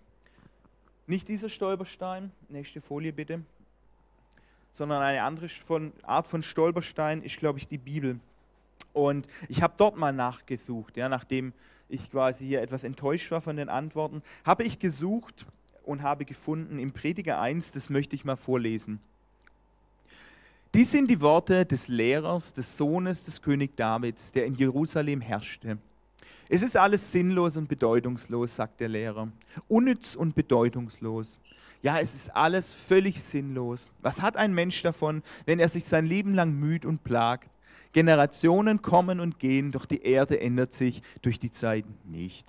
Nicht 1.06 1.28
dieser 1.28 1.48
Stolperstein, 1.48 2.32
nächste 2.48 2.80
Folie 2.80 3.12
bitte, 3.12 3.42
sondern 4.72 5.02
eine 5.02 5.22
andere 5.22 5.48
Art 6.02 6.26
von 6.26 6.42
Stolperstein 6.42 7.22
ist, 7.22 7.36
glaube 7.36 7.58
ich, 7.58 7.68
die 7.68 7.78
Bibel. 7.78 8.18
Und 8.92 9.26
ich 9.48 9.62
habe 9.62 9.74
dort 9.76 9.96
mal 9.96 10.12
nachgesucht, 10.12 10.96
ja, 10.96 11.08
nachdem 11.08 11.52
ich 11.88 12.10
quasi 12.10 12.46
hier 12.46 12.62
etwas 12.62 12.82
enttäuscht 12.82 13.30
war 13.30 13.40
von 13.40 13.56
den 13.56 13.68
Antworten, 13.68 14.22
habe 14.44 14.64
ich 14.64 14.78
gesucht 14.78 15.46
und 15.86 16.02
habe 16.02 16.24
gefunden 16.24 16.78
im 16.78 16.92
Prediger 16.92 17.40
1, 17.40 17.72
das 17.72 17.90
möchte 17.90 18.16
ich 18.16 18.24
mal 18.24 18.36
vorlesen. 18.36 19.00
Dies 20.74 20.90
sind 20.90 21.10
die 21.10 21.20
Worte 21.20 21.64
des 21.64 21.88
Lehrers, 21.88 22.52
des 22.52 22.76
Sohnes 22.76 23.24
des 23.24 23.40
König 23.40 23.76
Davids, 23.76 24.32
der 24.32 24.44
in 24.44 24.54
Jerusalem 24.54 25.20
herrschte. 25.20 25.78
Es 26.48 26.62
ist 26.62 26.76
alles 26.76 27.12
sinnlos 27.12 27.56
und 27.56 27.68
bedeutungslos, 27.68 28.56
sagt 28.56 28.80
der 28.80 28.88
Lehrer. 28.88 29.28
Unnütz 29.68 30.14
und 30.14 30.34
bedeutungslos. 30.34 31.40
Ja, 31.82 31.98
es 31.98 32.14
ist 32.14 32.34
alles 32.34 32.74
völlig 32.74 33.22
sinnlos. 33.22 33.92
Was 34.02 34.22
hat 34.22 34.36
ein 34.36 34.54
Mensch 34.54 34.82
davon, 34.82 35.22
wenn 35.44 35.60
er 35.60 35.68
sich 35.68 35.84
sein 35.84 36.04
Leben 36.04 36.34
lang 36.34 36.52
müht 36.52 36.84
und 36.84 37.04
plagt? 37.04 37.48
Generationen 37.92 38.82
kommen 38.82 39.20
und 39.20 39.38
gehen, 39.38 39.72
doch 39.72 39.86
die 39.86 40.02
Erde 40.02 40.40
ändert 40.40 40.72
sich 40.72 41.02
durch 41.22 41.38
die 41.38 41.50
Zeit 41.50 41.84
nicht. 42.04 42.46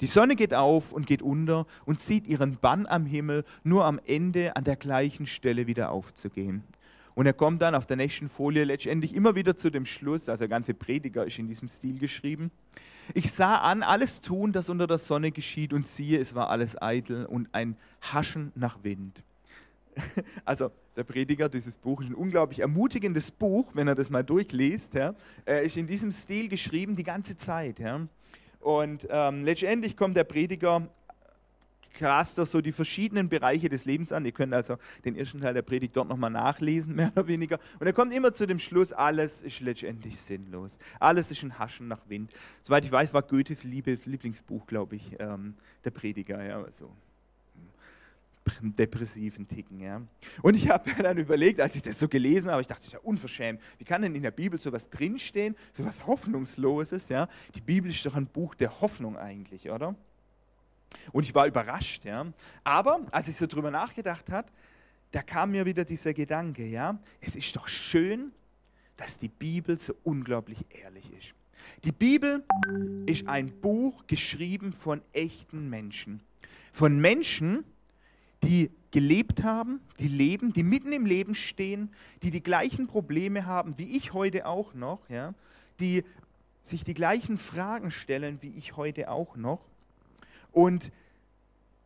Die 0.00 0.06
Sonne 0.06 0.36
geht 0.36 0.54
auf 0.54 0.92
und 0.92 1.06
geht 1.06 1.22
unter 1.22 1.66
und 1.84 2.00
zieht 2.00 2.26
ihren 2.26 2.56
Bann 2.56 2.86
am 2.86 3.06
Himmel, 3.06 3.44
nur 3.64 3.84
am 3.84 4.00
Ende 4.06 4.56
an 4.56 4.64
der 4.64 4.76
gleichen 4.76 5.26
Stelle 5.26 5.66
wieder 5.66 5.90
aufzugehen. 5.90 6.64
Und 7.16 7.24
er 7.24 7.32
kommt 7.32 7.62
dann 7.62 7.74
auf 7.74 7.86
der 7.86 7.96
nächsten 7.96 8.28
Folie 8.28 8.64
letztendlich 8.64 9.14
immer 9.14 9.34
wieder 9.34 9.56
zu 9.56 9.70
dem 9.70 9.86
Schluss, 9.86 10.28
also 10.28 10.38
der 10.38 10.48
ganze 10.48 10.74
Prediger 10.74 11.24
ist 11.24 11.38
in 11.38 11.48
diesem 11.48 11.66
Stil 11.66 11.98
geschrieben. 11.98 12.50
Ich 13.14 13.32
sah 13.32 13.56
an, 13.56 13.82
alles 13.82 14.20
tun, 14.20 14.52
das 14.52 14.68
unter 14.68 14.86
der 14.86 14.98
Sonne 14.98 15.32
geschieht, 15.32 15.72
und 15.72 15.86
siehe, 15.86 16.20
es 16.20 16.34
war 16.34 16.50
alles 16.50 16.80
eitel 16.80 17.24
und 17.24 17.48
ein 17.52 17.76
Haschen 18.12 18.52
nach 18.54 18.84
Wind. 18.84 19.22
Also 20.44 20.70
der 20.94 21.04
Prediger, 21.04 21.48
dieses 21.48 21.76
Buch 21.76 22.02
ist 22.02 22.08
ein 22.08 22.14
unglaublich 22.14 22.60
ermutigendes 22.60 23.30
Buch, 23.30 23.70
wenn 23.74 23.88
er 23.88 23.94
das 23.94 24.10
mal 24.10 24.22
durchliest. 24.22 24.94
Ja. 24.94 25.14
Ist 25.46 25.78
in 25.78 25.86
diesem 25.86 26.12
Stil 26.12 26.48
geschrieben 26.48 26.96
die 26.96 27.02
ganze 27.02 27.36
Zeit. 27.36 27.78
Ja. 27.78 28.06
Und 28.66 29.06
ähm, 29.10 29.44
letztendlich 29.44 29.96
kommt 29.96 30.16
der 30.16 30.24
Prediger 30.24 30.88
krass 31.94 32.34
das 32.34 32.50
so 32.50 32.60
die 32.60 32.72
verschiedenen 32.72 33.28
Bereiche 33.28 33.68
des 33.68 33.84
Lebens 33.84 34.10
an. 34.10 34.24
Ihr 34.24 34.32
könnt 34.32 34.52
also 34.52 34.76
den 35.04 35.14
ersten 35.14 35.40
Teil 35.40 35.54
der 35.54 35.62
Predigt 35.62 35.96
dort 35.96 36.08
nochmal 36.08 36.30
nachlesen, 36.30 36.92
mehr 36.96 37.12
oder 37.14 37.28
weniger. 37.28 37.60
Und 37.78 37.86
er 37.86 37.92
kommt 37.92 38.12
immer 38.12 38.34
zu 38.34 38.44
dem 38.44 38.58
Schluss, 38.58 38.92
alles 38.92 39.40
ist 39.40 39.60
letztendlich 39.60 40.18
sinnlos. 40.18 40.80
Alles 40.98 41.30
ist 41.30 41.44
ein 41.44 41.60
Haschen 41.60 41.86
nach 41.86 42.00
Wind. 42.08 42.32
Soweit 42.60 42.84
ich 42.84 42.90
weiß, 42.90 43.14
war 43.14 43.22
Goethes 43.22 43.62
Lieblingsbuch, 43.62 44.66
glaube 44.66 44.96
ich, 44.96 45.14
ähm, 45.20 45.54
der 45.84 45.92
Prediger. 45.92 46.44
Ja, 46.44 46.60
also 46.60 46.90
depressiven 48.62 49.46
Ticken. 49.48 49.80
Ja. 49.80 50.02
Und 50.42 50.54
ich 50.54 50.68
habe 50.68 50.90
dann 51.02 51.18
überlegt, 51.18 51.60
als 51.60 51.76
ich 51.76 51.82
das 51.82 51.98
so 51.98 52.08
gelesen 52.08 52.50
habe, 52.50 52.60
ich 52.60 52.66
dachte, 52.66 52.80
das 52.80 52.86
ist 52.88 52.92
ja 52.92 53.00
unverschämt. 53.00 53.60
Wie 53.78 53.84
kann 53.84 54.02
denn 54.02 54.14
in 54.14 54.22
der 54.22 54.30
Bibel 54.30 54.60
sowas 54.60 54.88
drinstehen, 54.90 55.56
sowas 55.72 56.06
Hoffnungsloses? 56.06 57.08
Ja? 57.08 57.28
Die 57.54 57.60
Bibel 57.60 57.90
ist 57.90 58.04
doch 58.06 58.14
ein 58.14 58.26
Buch 58.26 58.54
der 58.54 58.80
Hoffnung 58.80 59.16
eigentlich, 59.16 59.70
oder? 59.70 59.94
Und 61.12 61.24
ich 61.24 61.34
war 61.34 61.46
überrascht. 61.46 62.04
Ja. 62.04 62.26
Aber 62.64 63.00
als 63.10 63.28
ich 63.28 63.36
so 63.36 63.46
drüber 63.46 63.70
nachgedacht 63.70 64.30
habe, 64.30 64.48
da 65.12 65.22
kam 65.22 65.52
mir 65.52 65.64
wieder 65.64 65.84
dieser 65.84 66.12
Gedanke, 66.12 66.66
ja, 66.66 66.98
es 67.20 67.36
ist 67.36 67.54
doch 67.56 67.68
schön, 67.68 68.32
dass 68.96 69.18
die 69.18 69.28
Bibel 69.28 69.78
so 69.78 69.94
unglaublich 70.04 70.64
ehrlich 70.70 71.10
ist. 71.12 71.34
Die 71.84 71.92
Bibel 71.92 72.44
ist 73.06 73.26
ein 73.26 73.50
Buch 73.60 74.06
geschrieben 74.06 74.72
von 74.72 75.00
echten 75.12 75.68
Menschen. 75.68 76.22
Von 76.72 77.00
Menschen, 77.00 77.64
die 78.46 78.70
gelebt 78.92 79.42
haben, 79.42 79.80
die 79.98 80.08
leben, 80.08 80.52
die 80.52 80.62
mitten 80.62 80.92
im 80.92 81.04
Leben 81.04 81.34
stehen, 81.34 81.90
die 82.22 82.30
die 82.30 82.42
gleichen 82.42 82.86
Probleme 82.86 83.44
haben 83.46 83.76
wie 83.78 83.96
ich 83.96 84.12
heute 84.12 84.46
auch 84.46 84.72
noch, 84.74 85.08
ja, 85.08 85.34
die 85.80 86.04
sich 86.62 86.84
die 86.84 86.94
gleichen 86.94 87.38
Fragen 87.38 87.90
stellen 87.90 88.38
wie 88.40 88.50
ich 88.50 88.76
heute 88.76 89.10
auch 89.10 89.36
noch 89.36 89.60
und 90.52 90.92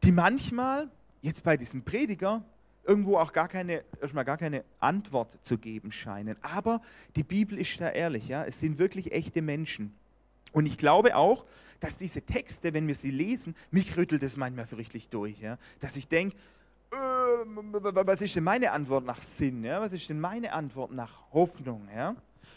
die 0.04 0.12
manchmal, 0.12 0.88
jetzt 1.22 1.42
bei 1.42 1.56
diesem 1.56 1.82
Prediger, 1.82 2.44
irgendwo 2.84 3.18
auch 3.18 3.32
gar 3.32 3.48
keine, 3.48 3.84
erstmal 4.00 4.24
gar 4.24 4.38
keine 4.38 4.64
Antwort 4.78 5.36
zu 5.42 5.58
geben 5.58 5.92
scheinen. 5.92 6.36
Aber 6.40 6.80
die 7.16 7.22
Bibel 7.22 7.58
ist 7.58 7.80
da 7.80 7.90
ehrlich, 7.90 8.28
ja, 8.28 8.44
es 8.44 8.60
sind 8.60 8.78
wirklich 8.78 9.12
echte 9.12 9.42
Menschen. 9.42 9.94
Und 10.52 10.66
ich 10.66 10.78
glaube 10.78 11.16
auch, 11.16 11.44
dass 11.80 11.96
diese 11.96 12.22
Texte, 12.22 12.72
wenn 12.74 12.86
wir 12.86 12.94
sie 12.94 13.10
lesen, 13.10 13.54
mich 13.70 13.96
rüttelt 13.96 14.22
es 14.22 14.36
manchmal 14.36 14.66
so 14.66 14.76
richtig 14.76 15.08
durch. 15.08 15.40
Ja? 15.40 15.58
Dass 15.80 15.96
ich 15.96 16.06
denke, 16.06 16.36
äh, 16.92 16.96
was 16.96 18.20
ist 18.20 18.36
denn 18.36 18.44
meine 18.44 18.70
Antwort 18.70 19.04
nach 19.04 19.20
Sinn? 19.20 19.64
Ja? 19.64 19.80
Was 19.80 19.92
ist 19.92 20.08
denn 20.08 20.20
meine 20.20 20.52
Antwort 20.52 20.92
nach 20.92 21.32
Hoffnung? 21.32 21.88
Ja? 21.94 22.14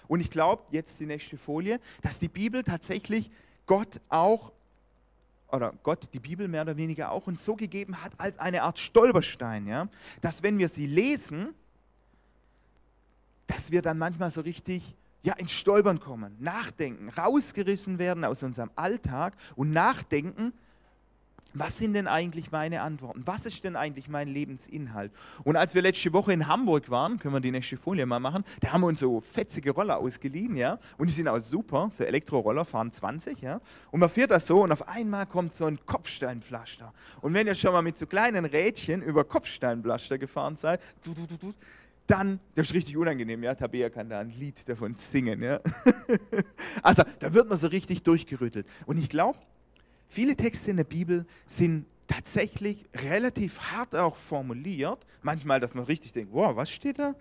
Und 0.08 0.20
ich 0.20 0.30
glaube, 0.30 0.64
jetzt 0.72 1.00
die 1.00 1.06
nächste 1.06 1.38
Folie, 1.38 1.80
dass 2.02 2.20
die 2.20 2.28
Bibel 2.28 2.64
tatsächlich 2.64 3.32
Gott 3.66 4.02
auch, 4.10 4.52
oder 5.50 5.74
Gott 5.84 6.10
die 6.14 6.20
Bibel 6.20 6.48
mehr 6.48 6.64
oder 6.64 6.76
weniger 6.76 7.12
auch 7.12 7.28
uns 7.28 7.46
so 7.46 7.56
gegeben 7.56 8.02
hat 8.02 8.12
als 8.18 8.38
eine 8.40 8.64
Art 8.64 8.80
Stolperstein. 8.80 9.68
Ja? 9.68 9.88
Dass 10.22 10.44
wenn 10.44 10.58
wir 10.58 10.68
sie 10.68 10.88
lesen, 10.88 11.54
dass 13.48 13.72
wir 13.72 13.82
dann 13.82 13.98
manchmal 13.98 14.32
so 14.32 14.42
richtig 14.42 14.96
ja, 15.24 15.34
ins 15.34 15.54
Stolpern 15.54 16.00
kommen, 16.00 16.36
nachdenken, 16.40 17.10
rausgerissen 17.10 17.98
werden 17.98 18.26
aus 18.26 18.44
unserem 18.44 18.70
Alltag 18.76 19.36
und 19.56 19.72
nachdenken, 19.72 20.54
was 21.54 21.78
sind 21.78 21.94
denn 21.94 22.08
eigentlich 22.08 22.52
meine 22.52 22.82
Antworten? 22.82 23.22
Was 23.26 23.46
ist 23.46 23.64
denn 23.64 23.76
eigentlich 23.76 24.08
mein 24.08 24.28
Lebensinhalt? 24.28 25.12
Und 25.44 25.56
als 25.56 25.76
wir 25.76 25.84
letzte 25.84 26.12
Woche 26.12 26.34
in 26.34 26.48
Hamburg 26.48 26.90
waren, 26.90 27.20
können 27.20 27.36
wir 27.36 27.42
die 27.42 27.52
nächste 27.52 27.78
Folie 27.78 28.08
mal 28.08 28.20
machen, 28.20 28.44
da 28.60 28.72
haben 28.72 28.82
wir 28.82 28.88
uns 28.88 29.00
so 29.00 29.22
fetzige 29.22 29.72
Roller 29.72 29.98
ausgeliehen, 29.98 30.56
ja, 30.56 30.80
und 30.98 31.08
die 31.08 31.14
sind 31.14 31.28
auch 31.28 31.40
super, 31.40 31.92
so 31.96 32.04
Elektroroller 32.04 32.66
fahren 32.66 32.92
20, 32.92 33.40
ja, 33.42 33.62
und 33.92 34.00
man 34.00 34.10
fährt 34.10 34.32
das 34.32 34.48
so 34.48 34.64
und 34.64 34.72
auf 34.72 34.88
einmal 34.88 35.28
kommt 35.28 35.54
so 35.54 35.66
ein 35.66 35.78
Kopfsteinpflaster. 35.86 36.92
Und 37.22 37.36
wenn 37.36 37.46
ihr 37.46 37.56
schon 37.56 37.72
mal 37.72 37.84
mit 37.84 38.00
so 38.00 38.08
kleinen 38.08 38.46
Rädchen 38.46 39.04
über 39.04 39.24
Kopfsteinpflaster 39.24 40.18
gefahren 40.18 40.58
seid, 40.58 40.82
du, 41.04 41.14
du, 41.14 41.28
du, 41.28 41.54
dann, 42.08 42.40
das 42.56 42.68
ist 42.68 42.74
richtig 42.74 42.98
unangenehm, 42.98 43.44
ja, 43.44 43.56
Tabea 43.56 43.90
kann 43.90 44.10
da 44.10 44.20
ein 44.20 44.30
Lied 44.30 44.68
davon 44.68 44.96
singen, 44.96 45.42
ja. 45.42 45.60
also, 46.84 47.04
da 47.20 47.34
wird 47.34 47.48
man 47.48 47.58
so 47.58 47.68
richtig 47.68 48.04
durchgerüttelt. 48.04 48.68
Und 48.86 48.98
ich 48.98 49.10
glaube, 49.10 49.40
viele 50.08 50.36
Texte 50.36 50.72
in 50.72 50.78
der 50.78 50.84
Bibel 50.84 51.26
sind 51.46 51.86
tatsächlich 52.08 52.86
relativ 52.94 53.72
hart 53.72 53.96
auch 53.96 54.16
formuliert, 54.16 55.06
manchmal, 55.22 55.60
dass 55.60 55.74
man 55.74 55.86
richtig 55.86 56.12
denkt, 56.12 56.34
wow, 56.34 56.56
was 56.56 56.70
steht 56.70 57.00
da? 57.00 57.16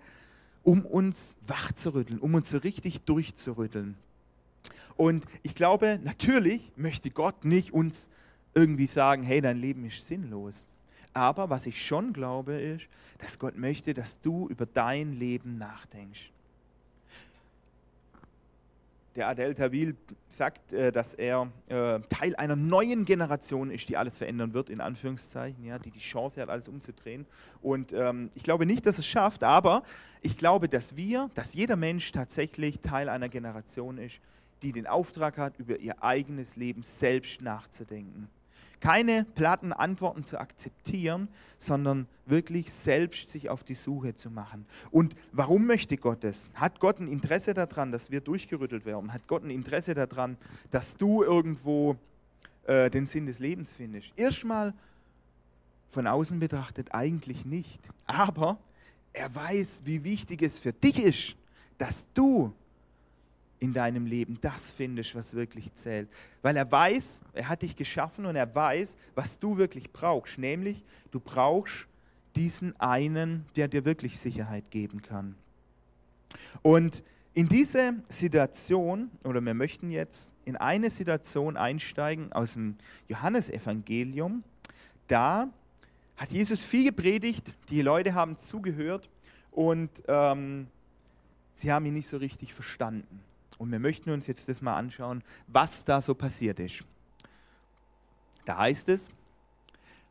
Um 0.65 0.85
uns 0.85 1.37
wach 1.47 1.73
zu 1.73 1.95
rütteln, 1.95 2.19
um 2.19 2.35
uns 2.35 2.51
so 2.51 2.59
richtig 2.59 3.03
durchzurütteln. 3.03 3.97
Und 4.97 5.25
ich 5.43 5.55
glaube, 5.55 5.99
natürlich 6.03 6.73
möchte 6.77 7.11
Gott 7.11 7.45
nicht 7.45 7.73
uns 7.73 8.11
irgendwie 8.55 8.87
sagen, 8.87 9.23
hey, 9.23 9.41
dein 9.41 9.59
Leben 9.59 9.85
ist 9.85 10.07
sinnlos. 10.07 10.67
Aber 11.15 11.51
was 11.51 11.67
ich 11.67 11.85
schon 11.85 12.13
glaube, 12.13 12.55
ist, 12.55 12.89
dass 13.19 13.39
Gott 13.39 13.57
möchte, 13.57 13.95
dass 13.95 14.21
du 14.21 14.49
über 14.49 14.67
dein 14.67 15.13
Leben 15.13 15.59
nachdenkst. 15.59 16.31
Der 19.15 19.29
Adel 19.29 19.55
Tawil 19.55 19.95
sagt, 20.31 20.73
äh, 20.73 20.91
dass 20.91 21.13
er 21.13 21.53
äh, 21.69 22.01
Teil 22.09 22.35
einer 22.37 22.57
neuen 22.57 23.05
Generation 23.05 23.71
ist, 23.71 23.91
die 23.91 23.99
alles 23.99 24.17
verändern 24.17 24.55
wird, 24.55 24.71
in 24.71 24.81
Anführungszeichen, 24.81 25.63
ja, 25.67 25.79
die 25.79 25.91
die 25.91 25.99
Chance 25.99 26.41
hat, 26.41 26.49
alles 26.49 26.67
umzudrehen. 26.67 27.27
Und 27.61 27.93
ähm, 27.93 28.31
ich 28.35 28.43
glaube 28.43 28.65
nicht, 28.65 28.87
dass 28.87 28.97
es 28.97 29.07
schafft, 29.07 29.45
aber 29.45 29.83
ich 30.23 30.39
glaube, 30.39 30.67
dass 30.67 30.97
wir, 30.97 31.29
dass 31.35 31.53
jeder 31.53 31.77
Mensch 31.77 32.11
tatsächlich 32.13 32.81
Teil 32.81 33.11
einer 33.11 33.29
Generation 33.29 33.99
ist, 33.99 34.19
die 34.63 34.73
den 34.73 34.87
Auftrag 34.87 35.37
hat, 35.37 35.59
über 35.59 35.79
ihr 35.79 36.03
eigenes 36.03 36.57
Leben 36.57 36.83
selbst 36.83 37.43
nachzudenken 37.43 38.31
Keine 38.81 39.25
platten 39.35 39.73
Antworten 39.73 40.25
zu 40.25 40.41
akzeptieren, 40.41 41.29
sondern 41.59 42.07
wirklich 42.27 42.73
selbst 42.73 43.31
sich 43.31 43.49
auf 43.49 43.65
die 43.65 43.75
Suche 43.75 44.15
zu 44.17 44.31
machen. 44.31 44.67
Und 44.91 45.15
warum 45.33 45.67
möchte 45.67 45.97
Gott 45.97 46.25
das? 46.25 46.49
Hat 46.55 46.81
Gott 46.81 46.99
ein 46.99 47.09
Interesse 47.09 47.55
daran, 47.55 47.93
dass 47.93 48.11
wir 48.11 48.21
durchgerüttelt 48.21 48.85
werden? 48.85 49.13
Hat 49.13 49.27
Gott 49.27 49.45
ein 49.45 49.51
Interesse 49.51 49.95
daran, 49.95 50.37
dass 50.71 50.97
du 50.97 51.23
irgendwo 51.23 51.97
äh, 52.67 52.91
den 52.91 53.07
Sinn 53.07 53.27
des 53.27 53.39
Lebens 53.39 53.73
findest? 53.73 54.13
Erstmal 54.17 54.75
von 55.91 56.07
außen 56.07 56.41
betrachtet 56.41 56.95
eigentlich 56.95 57.45
nicht. 57.45 57.81
Aber 58.07 58.59
er 59.13 59.33
weiß, 59.35 59.83
wie 59.85 60.03
wichtig 60.05 60.43
es 60.43 60.59
für 60.59 60.73
dich 60.73 61.03
ist, 61.03 61.37
dass 61.79 62.07
du 62.15 62.53
in 63.63 63.73
deinem 63.73 64.07
Leben 64.07 64.39
das 64.41 64.73
findest, 64.73 65.15
was 65.15 65.35
wirklich 65.35 65.73
zählt. 65.75 66.09
Weil 66.43 66.57
er 66.57 66.71
weiß, 66.71 67.21
er 67.33 67.49
hat 67.49 67.63
dich 67.63 67.77
geschaffen 67.77 68.27
und 68.27 68.35
er 68.35 68.53
weiß, 68.53 68.97
was 69.15 69.39
du 69.39 69.57
wirklich 69.57 69.93
brauchst. 69.93 70.37
Nämlich, 70.37 70.83
du 71.13 71.21
brauchst 71.21 71.87
diesen 72.35 72.75
einen, 72.81 73.47
der 73.55 73.69
dir 73.69 73.85
wirklich 73.85 74.19
Sicherheit 74.19 74.69
geben 74.73 75.01
kann. 75.01 75.37
Und 76.63 77.05
in 77.35 77.49
diese 77.49 77.95
Situation, 78.09 79.13
oder 79.23 79.41
wir 79.41 79.55
möchten 79.55 79.93
jetzt 79.93 80.33
in 80.45 80.57
eine 80.57 80.91
Situation 80.91 81.57
einsteigen 81.57 82.33
aus 82.33 82.55
dem 82.55 82.75
Johannesevangelium, 83.07 84.43
da 85.07 85.49
hat 86.17 86.33
Jesus 86.33 86.65
viel 86.65 86.87
gepredigt, 86.87 87.55
die 87.71 87.83
Leute 87.83 88.15
haben 88.15 88.37
zugehört 88.37 89.09
und 89.53 89.89
ähm, 90.09 90.67
sie 91.55 91.71
haben 91.71 91.87
ihn 91.87 91.95
nicht 91.95 92.09
so 92.09 92.17
richtig 92.17 92.53
verstanden. 92.53 93.23
Und 93.59 93.71
wir 93.71 93.79
möchten 93.79 94.11
uns 94.11 94.27
jetzt 94.27 94.49
das 94.49 94.63
mal 94.63 94.77
anschauen, 94.77 95.23
was 95.47 95.85
da 95.85 96.01
so 96.01 96.15
passiert 96.15 96.59
ist. 96.61 96.85
Da 98.45 98.59
heißt 98.59 98.89
es, 98.89 99.11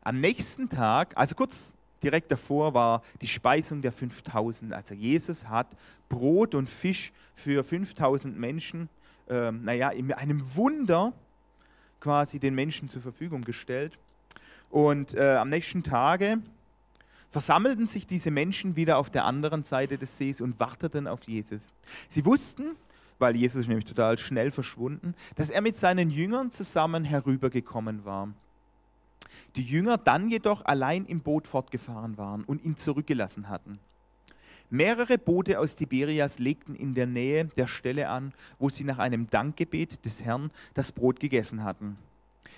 am 0.02 0.20
nächsten 0.20 0.68
Tag, 0.68 1.16
also 1.16 1.34
kurz 1.34 1.74
direkt 2.02 2.30
davor 2.30 2.74
war 2.74 3.02
die 3.20 3.28
Speisung 3.28 3.82
der 3.82 3.92
5000. 3.92 4.72
Also 4.72 4.94
Jesus 4.94 5.48
hat 5.48 5.68
Brot 6.08 6.54
und 6.54 6.68
Fisch 6.68 7.12
für 7.34 7.62
5000 7.62 8.36
Menschen, 8.38 8.88
äh, 9.28 9.52
naja, 9.52 9.90
in 9.90 10.12
einem 10.12 10.56
Wunder 10.56 11.12
quasi 12.00 12.38
den 12.38 12.54
Menschen 12.54 12.90
zur 12.90 13.00
Verfügung 13.00 13.42
gestellt. 13.42 13.96
Und 14.70 15.14
äh, 15.14 15.36
am 15.36 15.50
nächsten 15.50 15.82
Tage 15.82 16.38
versammelten 17.30 17.86
sich 17.86 18.06
diese 18.06 18.30
Menschen 18.30 18.76
wieder 18.76 18.98
auf 18.98 19.10
der 19.10 19.24
anderen 19.24 19.62
Seite 19.62 19.96
des 19.98 20.18
Sees 20.18 20.40
und 20.40 20.58
warteten 20.58 21.06
auf 21.06 21.20
Jesus. 21.26 21.62
Sie 22.08 22.24
wussten, 22.24 22.76
weil 23.22 23.36
Jesus 23.36 23.66
nämlich 23.68 23.86
total 23.86 24.18
schnell 24.18 24.50
verschwunden, 24.50 25.14
dass 25.36 25.48
er 25.48 25.62
mit 25.62 25.76
seinen 25.76 26.10
Jüngern 26.10 26.50
zusammen 26.50 27.04
herübergekommen 27.04 28.04
war. 28.04 28.28
Die 29.56 29.62
Jünger 29.62 29.96
dann 29.96 30.28
jedoch 30.28 30.64
allein 30.64 31.06
im 31.06 31.20
Boot 31.20 31.46
fortgefahren 31.46 32.18
waren 32.18 32.44
und 32.44 32.62
ihn 32.64 32.76
zurückgelassen 32.76 33.48
hatten. 33.48 33.78
Mehrere 34.70 35.18
Boote 35.18 35.58
aus 35.58 35.76
Tiberias 35.76 36.38
legten 36.38 36.74
in 36.74 36.94
der 36.94 37.06
Nähe 37.06 37.44
der 37.44 37.68
Stelle 37.68 38.08
an, 38.08 38.32
wo 38.58 38.68
sie 38.68 38.84
nach 38.84 38.98
einem 38.98 39.30
Dankgebet 39.30 40.04
des 40.04 40.24
Herrn 40.24 40.50
das 40.74 40.92
Brot 40.92 41.20
gegessen 41.20 41.62
hatten. 41.62 41.98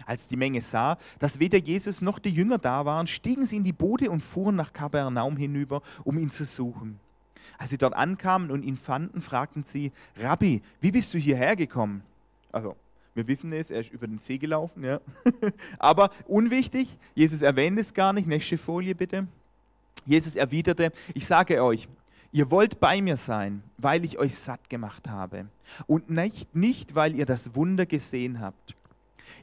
Als 0.06 0.26
die 0.26 0.36
Menge 0.36 0.62
sah, 0.62 0.96
dass 1.18 1.40
weder 1.40 1.58
Jesus 1.58 2.00
noch 2.00 2.18
die 2.18 2.30
Jünger 2.30 2.58
da 2.58 2.84
waren, 2.84 3.06
stiegen 3.06 3.46
sie 3.46 3.56
in 3.56 3.64
die 3.64 3.72
Boote 3.72 4.10
und 4.10 4.22
fuhren 4.22 4.56
nach 4.56 4.72
Kapernaum 4.72 5.36
hinüber, 5.36 5.82
um 6.04 6.18
ihn 6.18 6.30
zu 6.30 6.44
suchen. 6.44 6.98
Als 7.58 7.70
sie 7.70 7.78
dort 7.78 7.94
ankamen 7.94 8.50
und 8.50 8.62
ihn 8.62 8.76
fanden, 8.76 9.20
fragten 9.20 9.64
sie, 9.64 9.92
Rabbi, 10.16 10.62
wie 10.80 10.90
bist 10.90 11.12
du 11.14 11.18
hierher 11.18 11.56
gekommen? 11.56 12.02
Also, 12.52 12.76
wir 13.14 13.26
wissen 13.28 13.52
es, 13.52 13.70
er 13.70 13.80
ist 13.80 13.92
über 13.92 14.06
den 14.06 14.18
See 14.18 14.38
gelaufen, 14.38 14.84
ja. 14.84 15.00
Aber 15.78 16.10
unwichtig, 16.26 16.96
Jesus 17.14 17.42
erwähnt 17.42 17.78
es 17.78 17.94
gar 17.94 18.12
nicht. 18.12 18.26
Nächste 18.26 18.58
Folie 18.58 18.94
bitte. 18.94 19.26
Jesus 20.04 20.36
erwiderte, 20.36 20.92
ich 21.14 21.26
sage 21.26 21.62
euch, 21.62 21.88
ihr 22.32 22.50
wollt 22.50 22.80
bei 22.80 23.00
mir 23.00 23.16
sein, 23.16 23.62
weil 23.78 24.04
ich 24.04 24.18
euch 24.18 24.34
satt 24.34 24.68
gemacht 24.68 25.08
habe 25.08 25.46
und 25.86 26.10
nicht, 26.10 26.54
nicht 26.54 26.94
weil 26.94 27.14
ihr 27.14 27.24
das 27.24 27.54
Wunder 27.54 27.86
gesehen 27.86 28.40
habt. 28.40 28.74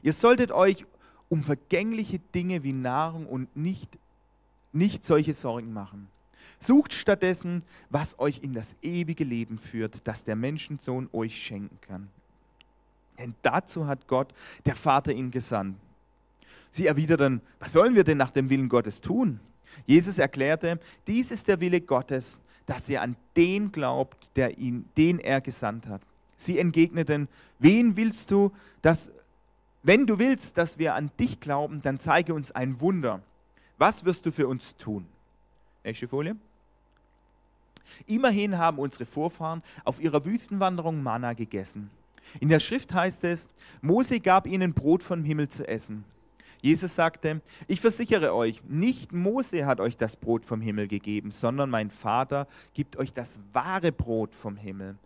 Ihr 0.02 0.12
solltet 0.12 0.52
euch 0.52 0.84
um 1.28 1.42
vergängliche 1.42 2.18
Dinge 2.18 2.62
wie 2.62 2.74
Nahrung 2.74 3.26
und 3.26 3.56
nicht, 3.56 3.98
nicht 4.72 5.02
solche 5.02 5.32
Sorgen 5.32 5.72
machen. 5.72 6.08
Sucht 6.58 6.92
stattdessen, 6.92 7.62
was 7.90 8.18
euch 8.18 8.40
in 8.42 8.52
das 8.52 8.76
ewige 8.82 9.24
Leben 9.24 9.58
führt, 9.58 10.06
das 10.06 10.24
der 10.24 10.36
Menschensohn 10.36 11.08
euch 11.12 11.42
schenken 11.42 11.78
kann. 11.80 12.08
Denn 13.18 13.34
dazu 13.42 13.86
hat 13.86 14.06
Gott, 14.08 14.32
der 14.64 14.74
Vater, 14.74 15.12
ihn 15.12 15.30
gesandt. 15.30 15.76
Sie 16.70 16.86
erwiderten, 16.86 17.42
was 17.60 17.72
sollen 17.72 17.94
wir 17.94 18.04
denn 18.04 18.16
nach 18.16 18.30
dem 18.30 18.48
Willen 18.48 18.68
Gottes 18.68 19.00
tun? 19.00 19.40
Jesus 19.86 20.18
erklärte, 20.18 20.80
dies 21.06 21.30
ist 21.30 21.48
der 21.48 21.60
Wille 21.60 21.80
Gottes, 21.80 22.38
dass 22.66 22.88
ihr 22.88 23.02
an 23.02 23.16
den 23.36 23.72
glaubt, 23.72 24.28
der 24.36 24.58
ihn, 24.58 24.88
den 24.96 25.18
er 25.18 25.40
gesandt 25.40 25.86
hat. 25.86 26.02
Sie 26.36 26.58
entgegneten, 26.58 27.28
wen 27.58 27.96
willst 27.96 28.30
du, 28.30 28.52
dass, 28.80 29.10
wenn 29.82 30.06
du 30.06 30.18
willst, 30.18 30.58
dass 30.58 30.78
wir 30.78 30.94
an 30.94 31.10
dich 31.18 31.40
glauben, 31.40 31.82
dann 31.82 31.98
zeige 31.98 32.34
uns 32.34 32.52
ein 32.52 32.80
Wunder. 32.80 33.22
Was 33.78 34.04
wirst 34.04 34.26
du 34.26 34.32
für 34.32 34.48
uns 34.48 34.76
tun? 34.76 35.06
Nächste 35.84 36.08
Folie. 36.08 36.36
Immerhin 38.06 38.58
haben 38.58 38.78
unsere 38.78 39.06
Vorfahren 39.06 39.62
auf 39.84 40.00
ihrer 40.00 40.24
Wüstenwanderung 40.24 41.02
Manna 41.02 41.32
gegessen. 41.32 41.90
In 42.40 42.48
der 42.48 42.60
Schrift 42.60 42.94
heißt 42.94 43.24
es, 43.24 43.48
Mose 43.80 44.20
gab 44.20 44.46
ihnen 44.46 44.72
Brot 44.72 45.02
vom 45.02 45.24
Himmel 45.24 45.48
zu 45.48 45.66
essen. 45.66 46.04
Jesus 46.60 46.94
sagte, 46.94 47.40
ich 47.66 47.80
versichere 47.80 48.32
euch, 48.34 48.62
nicht 48.68 49.12
Mose 49.12 49.66
hat 49.66 49.80
euch 49.80 49.96
das 49.96 50.14
Brot 50.14 50.44
vom 50.44 50.60
Himmel 50.60 50.86
gegeben, 50.86 51.32
sondern 51.32 51.68
mein 51.68 51.90
Vater 51.90 52.46
gibt 52.72 52.96
euch 52.96 53.12
das 53.12 53.40
wahre 53.52 53.90
Brot 53.90 54.32
vom 54.34 54.56
Himmel. 54.56 54.96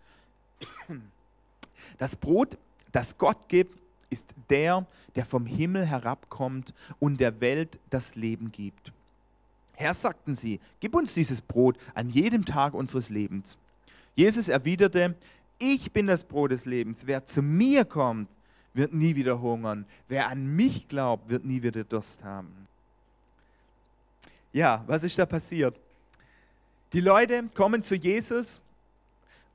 Das 1.99 2.17
Brot, 2.17 2.59
das 2.93 3.17
Gott 3.17 3.49
gibt, 3.49 3.79
ist 4.11 4.27
der, 4.51 4.87
der 5.15 5.25
vom 5.25 5.47
Himmel 5.47 5.87
herabkommt 5.87 6.75
und 6.99 7.21
der 7.21 7.41
Welt 7.41 7.79
das 7.91 8.15
Leben 8.15 8.53
gibt. 8.53 8.93
Herr, 9.77 9.95
sagten 9.95 10.35
sie, 10.35 10.59
gib 10.81 10.95
uns 10.95 11.15
dieses 11.15 11.41
Brot 11.41 11.77
an 11.95 12.11
jedem 12.11 12.45
Tag 12.45 12.75
unseres 12.75 13.11
Lebens. 13.11 13.57
Jesus 14.15 14.49
erwiderte, 14.49 15.15
ich 15.59 15.93
bin 15.93 16.07
das 16.07 16.25
Brot 16.25 16.51
des 16.51 16.65
Lebens. 16.65 17.03
Wer 17.05 17.25
zu 17.25 17.43
mir 17.43 17.85
kommt, 17.85 18.29
wird 18.75 18.93
nie 18.93 19.15
wieder 19.15 19.41
hungern. 19.41 19.87
Wer 20.09 20.29
an 20.29 20.57
mich 20.57 20.89
glaubt, 20.89 21.29
wird 21.29 21.45
nie 21.45 21.63
wieder 21.63 21.85
Durst 21.85 22.25
haben. 22.25 22.67
Ja, 24.53 24.83
was 24.87 25.03
ist 25.03 25.19
da 25.19 25.27
passiert? 25.27 25.79
Die 26.93 27.01
Leute 27.01 27.45
kommen 27.55 27.83
zu 27.83 27.95
Jesus 27.95 28.61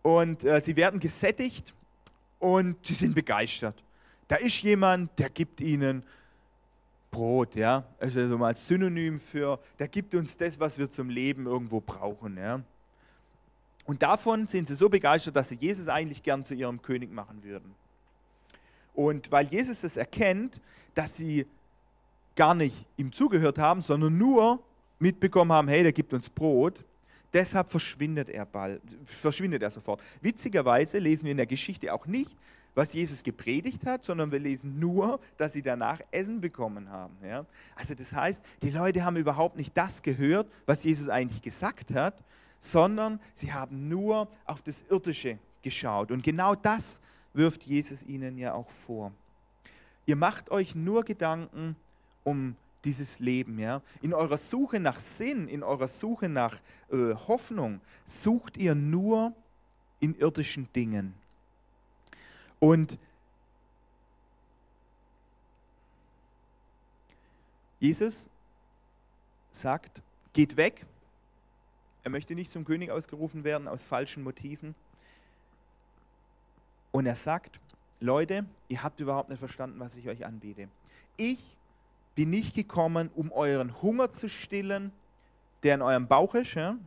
und 0.04 0.44
äh, 0.44 0.60
sie 0.62 0.76
werden 0.76 1.00
gesättigt 1.00 1.74
und 2.40 2.76
sie 2.86 2.94
sind 2.94 3.16
begeistert. 3.16 3.76
Da 4.28 4.36
ist 4.36 4.62
jemand, 4.62 5.18
der 5.18 5.30
gibt 5.30 5.60
ihnen 5.62 6.04
Brot, 7.12 7.56
ja, 7.56 7.84
also 8.00 8.28
so 8.30 8.38
mal 8.38 8.48
als 8.48 8.66
Synonym 8.66 9.20
für, 9.20 9.60
der 9.78 9.90
gibt 9.90 10.16
uns 10.16 10.38
das, 10.38 10.60
was 10.60 10.78
wir 10.78 10.90
zum 10.90 11.10
Leben 11.10 11.46
irgendwo 11.46 11.82
brauchen, 11.82 12.38
ja. 12.38 12.62
Und 13.86 14.02
davon 14.02 14.48
sind 14.48 14.68
sie 14.68 14.76
so 14.76 14.88
begeistert, 14.88 15.36
dass 15.36 15.50
sie 15.50 15.56
Jesus 15.56 15.90
eigentlich 15.90 16.24
gern 16.24 16.46
zu 16.46 16.54
ihrem 16.54 16.82
König 16.82 17.12
machen 17.12 17.44
würden. 17.44 17.76
Und 18.94 19.32
weil 19.32 19.48
Jesus 19.48 19.82
das 19.82 19.98
erkennt, 19.98 20.62
dass 20.94 21.18
sie 21.18 21.46
gar 22.36 22.56
nicht 22.56 22.86
ihm 22.98 23.12
zugehört 23.12 23.58
haben, 23.58 23.82
sondern 23.82 24.18
nur 24.18 24.64
mitbekommen 25.00 25.52
haben, 25.52 25.68
hey, 25.68 25.84
der 25.84 25.94
gibt 25.94 26.14
uns 26.14 26.30
Brot, 26.30 26.84
deshalb 27.34 27.70
verschwindet 27.70 28.30
er 28.30 28.46
bald, 28.46 28.82
verschwindet 29.06 29.64
er 29.64 29.72
sofort. 29.72 30.02
Witzigerweise 30.22 31.00
lesen 31.00 31.26
wir 31.26 31.32
in 31.32 31.38
der 31.38 31.46
Geschichte 31.46 31.94
auch 31.94 32.06
nicht, 32.06 32.36
was 32.76 32.94
Jesus 32.94 33.24
gepredigt 33.24 33.86
hat, 33.86 34.04
sondern 34.04 34.32
wir 34.32 34.40
lesen 34.40 34.80
nur, 34.80 35.20
dass 35.38 35.54
sie 35.54 35.62
danach 35.62 36.00
Essen 36.12 36.40
bekommen 36.40 36.90
haben. 36.90 37.16
Ja? 37.24 37.46
Also 37.76 37.96
das 37.96 38.14
heißt, 38.14 38.44
die 38.62 38.70
Leute 38.70 39.04
haben 39.04 39.18
überhaupt 39.18 39.58
nicht 39.58 39.76
das 39.76 40.02
gehört, 40.02 40.50
was 40.66 40.84
Jesus 40.84 41.10
eigentlich 41.10 41.42
gesagt 41.42 41.94
hat, 41.94 42.24
sondern 42.60 43.20
sie 43.34 43.52
haben 43.52 43.90
nur 43.90 44.28
auf 44.46 44.62
das 44.62 44.84
Irdische 44.90 45.38
geschaut. 45.62 46.12
Und 46.12 46.24
genau 46.24 46.56
das 46.56 47.02
wirft 47.34 47.64
Jesus 47.64 48.04
ihnen 48.04 48.38
ja 48.38 48.54
auch 48.54 48.70
vor. 48.70 49.12
Ihr 50.06 50.16
macht 50.16 50.50
euch 50.52 50.76
nur 50.76 51.04
Gedanken 51.04 51.76
um 52.24 52.56
dieses 52.84 53.20
Leben. 53.20 53.60
Ja? 53.60 53.82
In 54.02 54.14
eurer 54.14 54.38
Suche 54.38 54.80
nach 54.80 55.00
Sinn, 55.00 55.48
in 55.48 55.64
eurer 55.64 55.88
Suche 55.88 56.30
nach 56.30 56.56
äh, 56.92 57.14
Hoffnung, 57.28 57.82
sucht 58.06 58.58
ihr 58.58 58.76
nur 58.76 59.34
in 60.00 60.16
irdischen 60.16 60.68
Dingen. 60.74 61.21
Und 62.62 63.00
Jesus 67.80 68.30
sagt, 69.50 70.04
geht 70.32 70.56
weg. 70.58 70.86
Er 72.04 72.12
möchte 72.12 72.36
nicht 72.36 72.52
zum 72.52 72.64
König 72.64 72.92
ausgerufen 72.92 73.44
werden 73.44 73.68
aus 73.68 73.84
falschen 73.84 74.22
Motiven. 74.22 74.76
Und 76.92 77.08
er 77.08 77.16
sagt, 77.16 77.60
Leute, 78.00 78.46
ihr 78.68 78.84
habt 78.84 79.00
überhaupt 79.00 79.30
nicht 79.30 79.40
verstanden, 79.40 79.80
was 79.80 79.98
ich 79.98 80.08
euch 80.08 80.24
anbiete. 80.24 80.68
Ich 81.18 81.40
bin 82.14 82.30
nicht 82.30 82.54
gekommen, 82.54 83.10
um 83.16 83.32
euren 83.32 83.82
Hunger 83.82 84.12
zu 84.12 84.30
stillen, 84.30 84.92
der 85.64 85.76
in 85.76 85.82
eurem 85.82 86.08
Bauch 86.08 86.36
ist, 86.36 86.54
ja? 86.54 86.78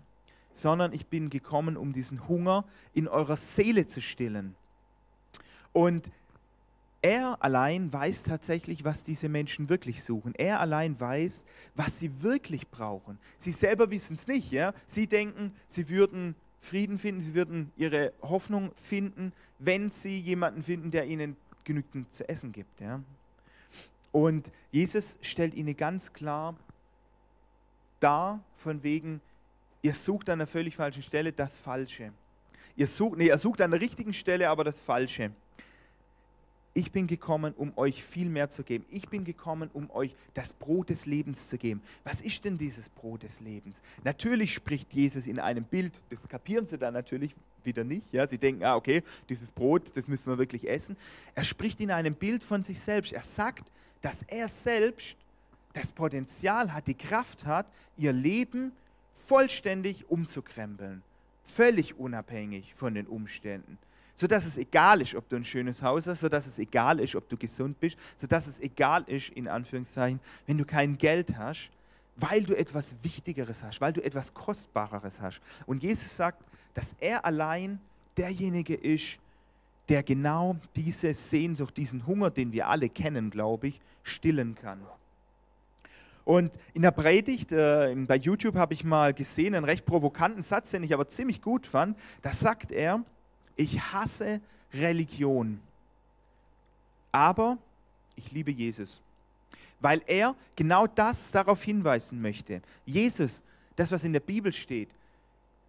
sondern 0.54 0.92
ich 0.92 1.06
bin 1.08 1.30
gekommen, 1.30 1.76
um 1.76 1.92
diesen 1.92 2.28
Hunger 2.28 2.64
in 2.92 3.08
eurer 3.08 3.36
Seele 3.36 3.88
zu 3.88 4.00
stillen. 4.00 4.54
Und 5.74 6.10
er 7.02 7.36
allein 7.44 7.92
weiß 7.92 8.22
tatsächlich, 8.22 8.82
was 8.82 9.02
diese 9.02 9.28
Menschen 9.28 9.68
wirklich 9.68 10.02
suchen. 10.02 10.34
Er 10.36 10.60
allein 10.60 10.98
weiß, 10.98 11.44
was 11.74 11.98
sie 11.98 12.22
wirklich 12.22 12.66
brauchen. 12.68 13.18
Sie 13.36 13.52
selber 13.52 13.90
wissen 13.90 14.14
es 14.14 14.26
nicht. 14.26 14.50
Ja? 14.50 14.72
Sie 14.86 15.06
denken, 15.06 15.52
sie 15.66 15.90
würden 15.90 16.34
Frieden 16.60 16.96
finden, 16.96 17.20
sie 17.20 17.34
würden 17.34 17.70
ihre 17.76 18.14
Hoffnung 18.22 18.72
finden, 18.74 19.34
wenn 19.58 19.90
sie 19.90 20.18
jemanden 20.18 20.62
finden, 20.62 20.90
der 20.90 21.04
ihnen 21.04 21.36
genügend 21.64 22.10
zu 22.14 22.26
essen 22.26 22.52
gibt. 22.52 22.80
Ja? 22.80 23.02
Und 24.10 24.50
Jesus 24.72 25.18
stellt 25.20 25.52
ihnen 25.52 25.76
ganz 25.76 26.10
klar 26.10 26.56
dar, 28.00 28.40
von 28.56 28.82
wegen, 28.82 29.20
ihr 29.82 29.92
sucht 29.92 30.30
an 30.30 30.38
der 30.38 30.46
völlig 30.46 30.74
falschen 30.74 31.02
Stelle 31.02 31.32
das 31.32 31.50
Falsche. 31.50 32.12
Ihr 32.76 32.86
sucht, 32.86 33.18
nee, 33.18 33.26
ihr 33.26 33.36
sucht 33.36 33.60
an 33.60 33.72
der 33.72 33.80
richtigen 33.80 34.14
Stelle 34.14 34.48
aber 34.48 34.64
das 34.64 34.80
Falsche. 34.80 35.32
Ich 36.76 36.90
bin 36.90 37.06
gekommen, 37.06 37.54
um 37.56 37.72
euch 37.76 38.02
viel 38.02 38.28
mehr 38.28 38.50
zu 38.50 38.64
geben. 38.64 38.84
Ich 38.90 39.08
bin 39.08 39.24
gekommen, 39.24 39.70
um 39.72 39.88
euch 39.92 40.12
das 40.34 40.52
Brot 40.52 40.90
des 40.90 41.06
Lebens 41.06 41.48
zu 41.48 41.56
geben. 41.56 41.80
Was 42.02 42.20
ist 42.20 42.44
denn 42.44 42.58
dieses 42.58 42.88
Brot 42.88 43.22
des 43.22 43.40
Lebens? 43.40 43.80
Natürlich 44.02 44.52
spricht 44.52 44.92
Jesus 44.92 45.28
in 45.28 45.38
einem 45.38 45.62
Bild, 45.64 45.92
das 46.10 46.18
kapieren 46.28 46.66
sie 46.66 46.76
dann 46.76 46.94
natürlich 46.94 47.36
wieder 47.62 47.84
nicht. 47.84 48.12
Ja? 48.12 48.26
Sie 48.26 48.38
denken, 48.38 48.64
ah, 48.64 48.74
okay, 48.74 49.04
dieses 49.28 49.52
Brot, 49.52 49.96
das 49.96 50.08
müssen 50.08 50.26
wir 50.26 50.36
wirklich 50.36 50.68
essen. 50.68 50.96
Er 51.36 51.44
spricht 51.44 51.80
in 51.80 51.92
einem 51.92 52.16
Bild 52.16 52.42
von 52.42 52.64
sich 52.64 52.80
selbst. 52.80 53.12
Er 53.12 53.22
sagt, 53.22 53.70
dass 54.02 54.22
er 54.22 54.48
selbst 54.48 55.16
das 55.74 55.92
Potenzial 55.92 56.72
hat, 56.72 56.88
die 56.88 56.94
Kraft 56.94 57.46
hat, 57.46 57.66
ihr 57.96 58.12
Leben 58.12 58.72
vollständig 59.12 60.10
umzukrempeln, 60.10 61.02
völlig 61.44 61.98
unabhängig 61.98 62.74
von 62.74 62.94
den 62.94 63.06
Umständen. 63.06 63.78
Sodass 64.16 64.46
es 64.46 64.56
egal 64.56 65.00
ist, 65.00 65.14
ob 65.14 65.28
du 65.28 65.36
ein 65.36 65.44
schönes 65.44 65.82
Haus 65.82 66.06
hast, 66.06 66.20
sodass 66.20 66.46
es 66.46 66.58
egal 66.58 67.00
ist, 67.00 67.16
ob 67.16 67.28
du 67.28 67.36
gesund 67.36 67.78
bist, 67.80 67.96
sodass 68.16 68.46
es 68.46 68.60
egal 68.60 69.04
ist, 69.06 69.30
in 69.30 69.48
Anführungszeichen, 69.48 70.20
wenn 70.46 70.58
du 70.58 70.64
kein 70.64 70.96
Geld 70.96 71.36
hast, 71.36 71.70
weil 72.16 72.44
du 72.44 72.56
etwas 72.56 72.94
Wichtigeres 73.02 73.62
hast, 73.64 73.80
weil 73.80 73.92
du 73.92 74.02
etwas 74.02 74.32
Kostbareres 74.32 75.20
hast. 75.20 75.40
Und 75.66 75.82
Jesus 75.82 76.14
sagt, 76.16 76.42
dass 76.74 76.94
er 77.00 77.24
allein 77.24 77.80
derjenige 78.16 78.74
ist, 78.74 79.18
der 79.88 80.02
genau 80.02 80.56
diese 80.76 81.12
Sehnsucht, 81.12 81.76
diesen 81.76 82.06
Hunger, 82.06 82.30
den 82.30 82.52
wir 82.52 82.68
alle 82.68 82.88
kennen, 82.88 83.30
glaube 83.30 83.68
ich, 83.68 83.80
stillen 84.02 84.54
kann. 84.54 84.80
Und 86.24 86.52
in 86.72 86.82
der 86.82 86.90
Predigt 86.90 87.52
äh, 87.52 87.94
bei 88.06 88.16
YouTube 88.16 88.56
habe 88.56 88.72
ich 88.72 88.82
mal 88.82 89.12
gesehen, 89.12 89.54
einen 89.54 89.66
recht 89.66 89.84
provokanten 89.84 90.42
Satz, 90.42 90.70
den 90.70 90.82
ich 90.82 90.94
aber 90.94 91.06
ziemlich 91.08 91.42
gut 91.42 91.66
fand. 91.66 91.98
Da 92.22 92.32
sagt 92.32 92.72
er, 92.72 93.04
ich 93.56 93.80
hasse 93.80 94.40
Religion, 94.72 95.60
aber 97.12 97.58
ich 98.16 98.32
liebe 98.32 98.50
Jesus. 98.50 99.00
Weil 99.80 100.02
er 100.06 100.34
genau 100.56 100.86
das 100.86 101.30
darauf 101.30 101.62
hinweisen 101.62 102.20
möchte. 102.20 102.60
Jesus, 102.86 103.42
das, 103.76 103.92
was 103.92 104.04
in 104.04 104.12
der 104.12 104.20
Bibel 104.20 104.52
steht, 104.52 104.88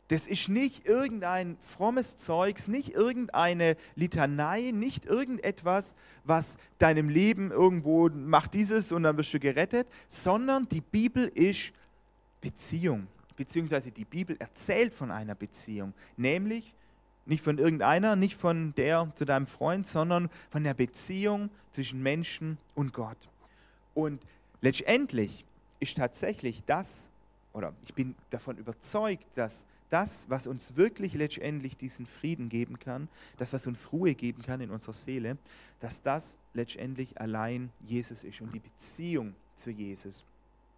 das 0.07 0.27
ist 0.27 0.49
nicht 0.49 0.85
irgendein 0.85 1.57
frommes 1.59 2.15
Zeugs, 2.17 2.67
nicht 2.67 2.89
irgendeine 2.93 3.75
Litanei, 3.95 4.71
nicht 4.71 5.05
irgendetwas, 5.05 5.95
was 6.23 6.57
deinem 6.77 7.09
Leben 7.09 7.49
irgendwo 7.49 8.09
macht 8.09 8.53
dieses 8.53 8.91
und 8.91 9.03
dann 9.03 9.17
wirst 9.17 9.33
du 9.33 9.39
gerettet, 9.39 9.87
sondern 10.07 10.69
die 10.69 10.81
Bibel 10.81 11.25
ist 11.33 11.73
Beziehung, 12.39 13.07
beziehungsweise 13.35 13.89
die 13.89 14.05
Bibel 14.05 14.35
erzählt 14.37 14.93
von 14.93 15.09
einer 15.09 15.33
Beziehung, 15.33 15.93
nämlich 16.17 16.75
nicht 17.25 17.43
von 17.43 17.57
irgendeiner, 17.57 18.15
nicht 18.15 18.35
von 18.35 18.73
der 18.75 19.11
zu 19.15 19.25
deinem 19.25 19.47
Freund, 19.47 19.87
sondern 19.87 20.29
von 20.49 20.63
der 20.63 20.73
Beziehung 20.73 21.49
zwischen 21.71 22.01
Menschen 22.01 22.57
und 22.75 22.93
Gott. 22.93 23.17
Und 23.93 24.21
letztendlich 24.61 25.45
ist 25.79 25.97
tatsächlich 25.97 26.63
das, 26.65 27.09
oder 27.53 27.73
ich 27.85 27.93
bin 27.93 28.15
davon 28.29 28.57
überzeugt, 28.57 29.25
dass 29.35 29.65
das, 29.89 30.29
was 30.29 30.47
uns 30.47 30.75
wirklich 30.75 31.13
letztendlich 31.13 31.77
diesen 31.77 32.05
Frieden 32.05 32.49
geben 32.49 32.79
kann, 32.79 33.07
das, 33.37 33.53
was 33.53 33.67
uns 33.67 33.91
Ruhe 33.91 34.15
geben 34.15 34.41
kann 34.41 34.61
in 34.61 34.71
unserer 34.71 34.93
Seele, 34.93 35.37
dass 35.79 36.01
das 36.01 36.37
letztendlich 36.53 37.19
allein 37.19 37.69
Jesus 37.85 38.23
ist 38.23 38.41
und 38.41 38.53
die 38.53 38.59
Beziehung 38.59 39.35
zu 39.55 39.71
Jesus. 39.71 40.25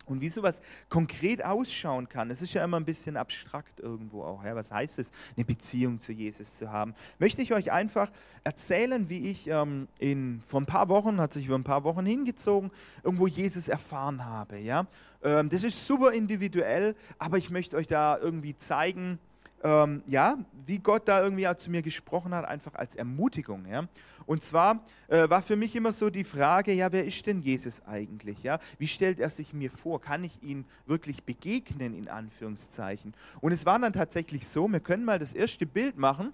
Und 0.08 0.22
wie 0.22 0.30
sowas 0.30 0.62
konkret 0.90 1.44
ausschauen 1.44 2.10
kann, 2.10 2.32
es 2.32 2.42
ist 2.42 2.54
ja 2.54 2.64
immer 2.64 2.78
ein 2.78 2.86
bisschen 2.86 3.18
abstrakt 3.18 3.80
irgendwo 3.80 4.24
auch. 4.24 4.44
Ja? 4.44 4.56
Was 4.56 4.72
heißt 4.72 5.00
es, 5.00 5.12
eine 5.36 5.46
Beziehung 5.46 6.00
zu 6.00 6.12
Jesus 6.12 6.58
zu 6.58 6.72
haben? 6.72 6.94
Möchte 7.20 7.42
ich 7.42 7.54
euch 7.54 7.72
einfach 7.72 8.10
erzählen, 8.44 9.10
wie 9.10 9.30
ich 9.30 9.48
ähm, 9.48 9.88
in, 10.00 10.42
vor 10.46 10.62
ein 10.62 10.66
paar 10.66 10.90
Wochen, 10.90 11.20
hat 11.20 11.34
sich 11.34 11.46
über 11.46 11.58
ein 11.58 11.64
paar 11.64 11.84
Wochen 11.84 12.06
hingezogen, 12.06 12.72
irgendwo 13.04 13.28
Jesus 13.28 13.68
erfahren 13.68 14.26
habe. 14.26 14.58
Ja? 14.60 14.88
Ähm, 15.24 15.50
das 15.50 15.64
ist 15.64 15.86
super 15.86 16.14
individuell, 16.14 16.96
aber 17.20 17.38
ich 17.38 17.50
möchte 17.50 17.76
euch 17.76 17.88
da 17.88 18.18
irgendwie 18.18 18.56
zeigen, 18.56 19.20
ähm, 19.64 20.04
ja, 20.06 20.38
wie 20.66 20.80
Gott 20.80 21.08
da 21.08 21.22
irgendwie 21.22 21.48
zu 21.58 21.72
mir 21.72 21.82
gesprochen 21.82 22.36
hat, 22.36 22.46
einfach 22.46 22.76
als 22.76 22.96
Ermutigung. 22.96 23.66
Ja. 23.66 23.88
Und 24.26 24.44
zwar 24.44 24.84
äh, 25.08 25.30
war 25.30 25.42
für 25.42 25.56
mich 25.56 25.76
immer 25.76 25.92
so 25.92 26.10
die 26.10 26.24
Frage, 26.24 26.74
ja, 26.74 26.92
wer 26.92 27.06
ist 27.06 27.26
denn 27.26 27.42
Jesus 27.42 27.82
eigentlich? 27.86 28.44
Ja? 28.44 28.60
Wie 28.78 28.88
stellt 28.88 29.20
er 29.20 29.30
sich 29.30 29.54
mir 29.54 29.72
vor? 29.72 30.02
Kann 30.02 30.24
ich 30.24 30.42
ihn 30.44 30.66
wirklich 30.86 31.24
begegnen, 31.24 31.94
in 31.94 32.10
Anführungszeichen? 32.10 33.14
Und 33.42 33.52
es 33.52 33.66
war 33.66 33.80
dann 33.80 33.94
tatsächlich 33.94 34.48
so, 34.48 34.68
wir 34.68 34.80
können 34.80 35.06
mal 35.06 35.20
das 35.20 35.34
erste 35.34 35.66
Bild 35.66 35.98
machen, 35.98 36.34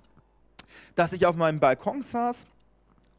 dass 0.96 1.14
ich 1.14 1.26
auf 1.26 1.36
meinem 1.36 1.60
Balkon 1.60 2.02
saß 2.02 2.48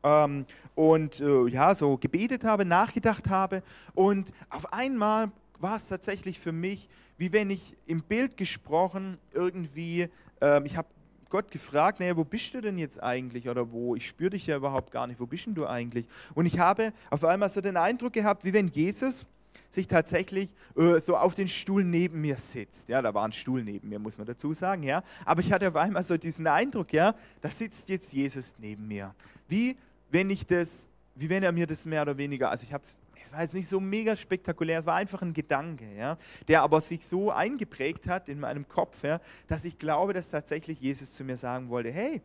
ähm, 0.02 0.46
und 0.74 1.20
äh, 1.20 1.46
ja, 1.48 1.74
so 1.74 1.96
gebetet 1.96 2.44
habe, 2.44 2.64
nachgedacht 2.64 3.28
habe 3.28 3.62
und 3.94 4.32
auf 4.50 4.72
einmal 4.72 5.30
war 5.60 5.76
es 5.76 5.88
tatsächlich 5.88 6.38
für 6.38 6.52
mich, 6.52 6.88
wie 7.16 7.32
wenn 7.32 7.50
ich 7.50 7.76
im 7.86 8.02
Bild 8.02 8.36
gesprochen 8.36 9.18
irgendwie, 9.32 10.08
ähm, 10.40 10.66
ich 10.66 10.76
habe 10.76 10.88
Gott 11.30 11.50
gefragt, 11.50 12.00
naja, 12.00 12.16
wo 12.16 12.24
bist 12.24 12.54
du 12.54 12.60
denn 12.60 12.78
jetzt 12.78 13.02
eigentlich 13.02 13.48
oder 13.48 13.72
wo, 13.72 13.96
ich 13.96 14.06
spüre 14.06 14.30
dich 14.30 14.46
ja 14.46 14.56
überhaupt 14.56 14.92
gar 14.92 15.06
nicht, 15.06 15.18
wo 15.18 15.26
bist 15.26 15.46
denn 15.46 15.54
du 15.54 15.66
eigentlich? 15.66 16.06
Und 16.34 16.46
ich 16.46 16.58
habe 16.58 16.92
auf 17.10 17.24
einmal 17.24 17.50
so 17.50 17.60
den 17.60 17.76
Eindruck 17.76 18.12
gehabt, 18.12 18.44
wie 18.44 18.52
wenn 18.52 18.68
Jesus 18.68 19.26
sich 19.70 19.88
tatsächlich 19.88 20.48
äh, 20.76 21.00
so 21.00 21.16
auf 21.16 21.34
den 21.34 21.48
Stuhl 21.48 21.82
neben 21.82 22.20
mir 22.20 22.36
sitzt. 22.36 22.88
Ja, 22.88 23.02
da 23.02 23.12
war 23.12 23.24
ein 23.24 23.32
Stuhl 23.32 23.64
neben 23.64 23.88
mir, 23.88 23.98
muss 23.98 24.16
man 24.16 24.26
dazu 24.26 24.54
sagen, 24.54 24.84
ja. 24.84 25.02
Aber 25.24 25.40
ich 25.40 25.52
hatte 25.52 25.66
auf 25.68 25.76
einmal 25.76 26.04
so 26.04 26.16
diesen 26.16 26.46
Eindruck, 26.46 26.92
ja, 26.92 27.14
da 27.40 27.48
sitzt 27.48 27.88
jetzt 27.88 28.12
Jesus 28.12 28.54
neben 28.58 28.86
mir. 28.86 29.14
Wie 29.48 29.76
wenn 30.10 30.30
ich 30.30 30.46
das, 30.46 30.88
wie 31.16 31.28
wenn 31.28 31.42
er 31.42 31.50
mir 31.50 31.66
das 31.66 31.84
mehr 31.84 32.02
oder 32.02 32.16
weniger, 32.16 32.50
also 32.50 32.62
ich 32.62 32.72
habe 32.72 32.84
war 33.32 33.42
jetzt 33.42 33.54
nicht 33.54 33.68
so 33.68 33.80
mega 33.80 34.16
spektakulär, 34.16 34.80
es 34.80 34.86
war 34.86 34.96
einfach 34.96 35.22
ein 35.22 35.32
Gedanke, 35.32 35.86
ja, 35.96 36.16
der 36.48 36.62
aber 36.62 36.80
sich 36.80 37.04
so 37.06 37.30
eingeprägt 37.30 38.06
hat 38.06 38.28
in 38.28 38.40
meinem 38.40 38.68
Kopf, 38.68 39.02
ja, 39.04 39.20
dass 39.46 39.64
ich 39.64 39.78
glaube, 39.78 40.12
dass 40.12 40.30
tatsächlich 40.30 40.80
Jesus 40.80 41.12
zu 41.12 41.24
mir 41.24 41.36
sagen 41.36 41.68
wollte, 41.68 41.90
hey, 41.90 42.22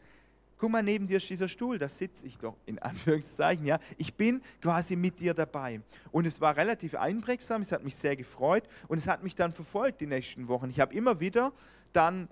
guck 0.60 0.70
mal, 0.70 0.84
neben 0.84 1.08
dir 1.08 1.18
ist 1.18 1.30
dieser 1.30 1.48
Stuhl, 1.48 1.80
da 1.80 1.88
sitze 1.88 2.28
ich 2.28 2.38
doch, 2.38 2.56
in 2.66 2.80
Anführungszeichen, 2.80 3.66
ja. 3.66 3.80
Ich 3.98 4.14
bin 4.14 4.42
quasi 4.62 4.96
mit 4.96 5.20
dir 5.20 5.34
dabei. 5.34 5.82
Und 6.12 6.28
es 6.28 6.42
war 6.42 6.56
relativ 6.58 6.96
einprägsam, 6.96 7.62
es 7.62 7.72
hat 7.72 7.84
mich 7.84 7.96
sehr 7.96 8.16
gefreut 8.16 8.64
und 8.88 8.98
es 8.98 9.08
hat 9.08 9.24
mich 9.24 9.36
dann 9.36 9.52
verfolgt 9.52 10.02
die 10.02 10.08
nächsten 10.08 10.48
Wochen. 10.48 10.70
Ich 10.70 10.80
habe 10.80 10.94
immer 10.94 11.20
wieder 11.20 11.54
dann 11.94 12.28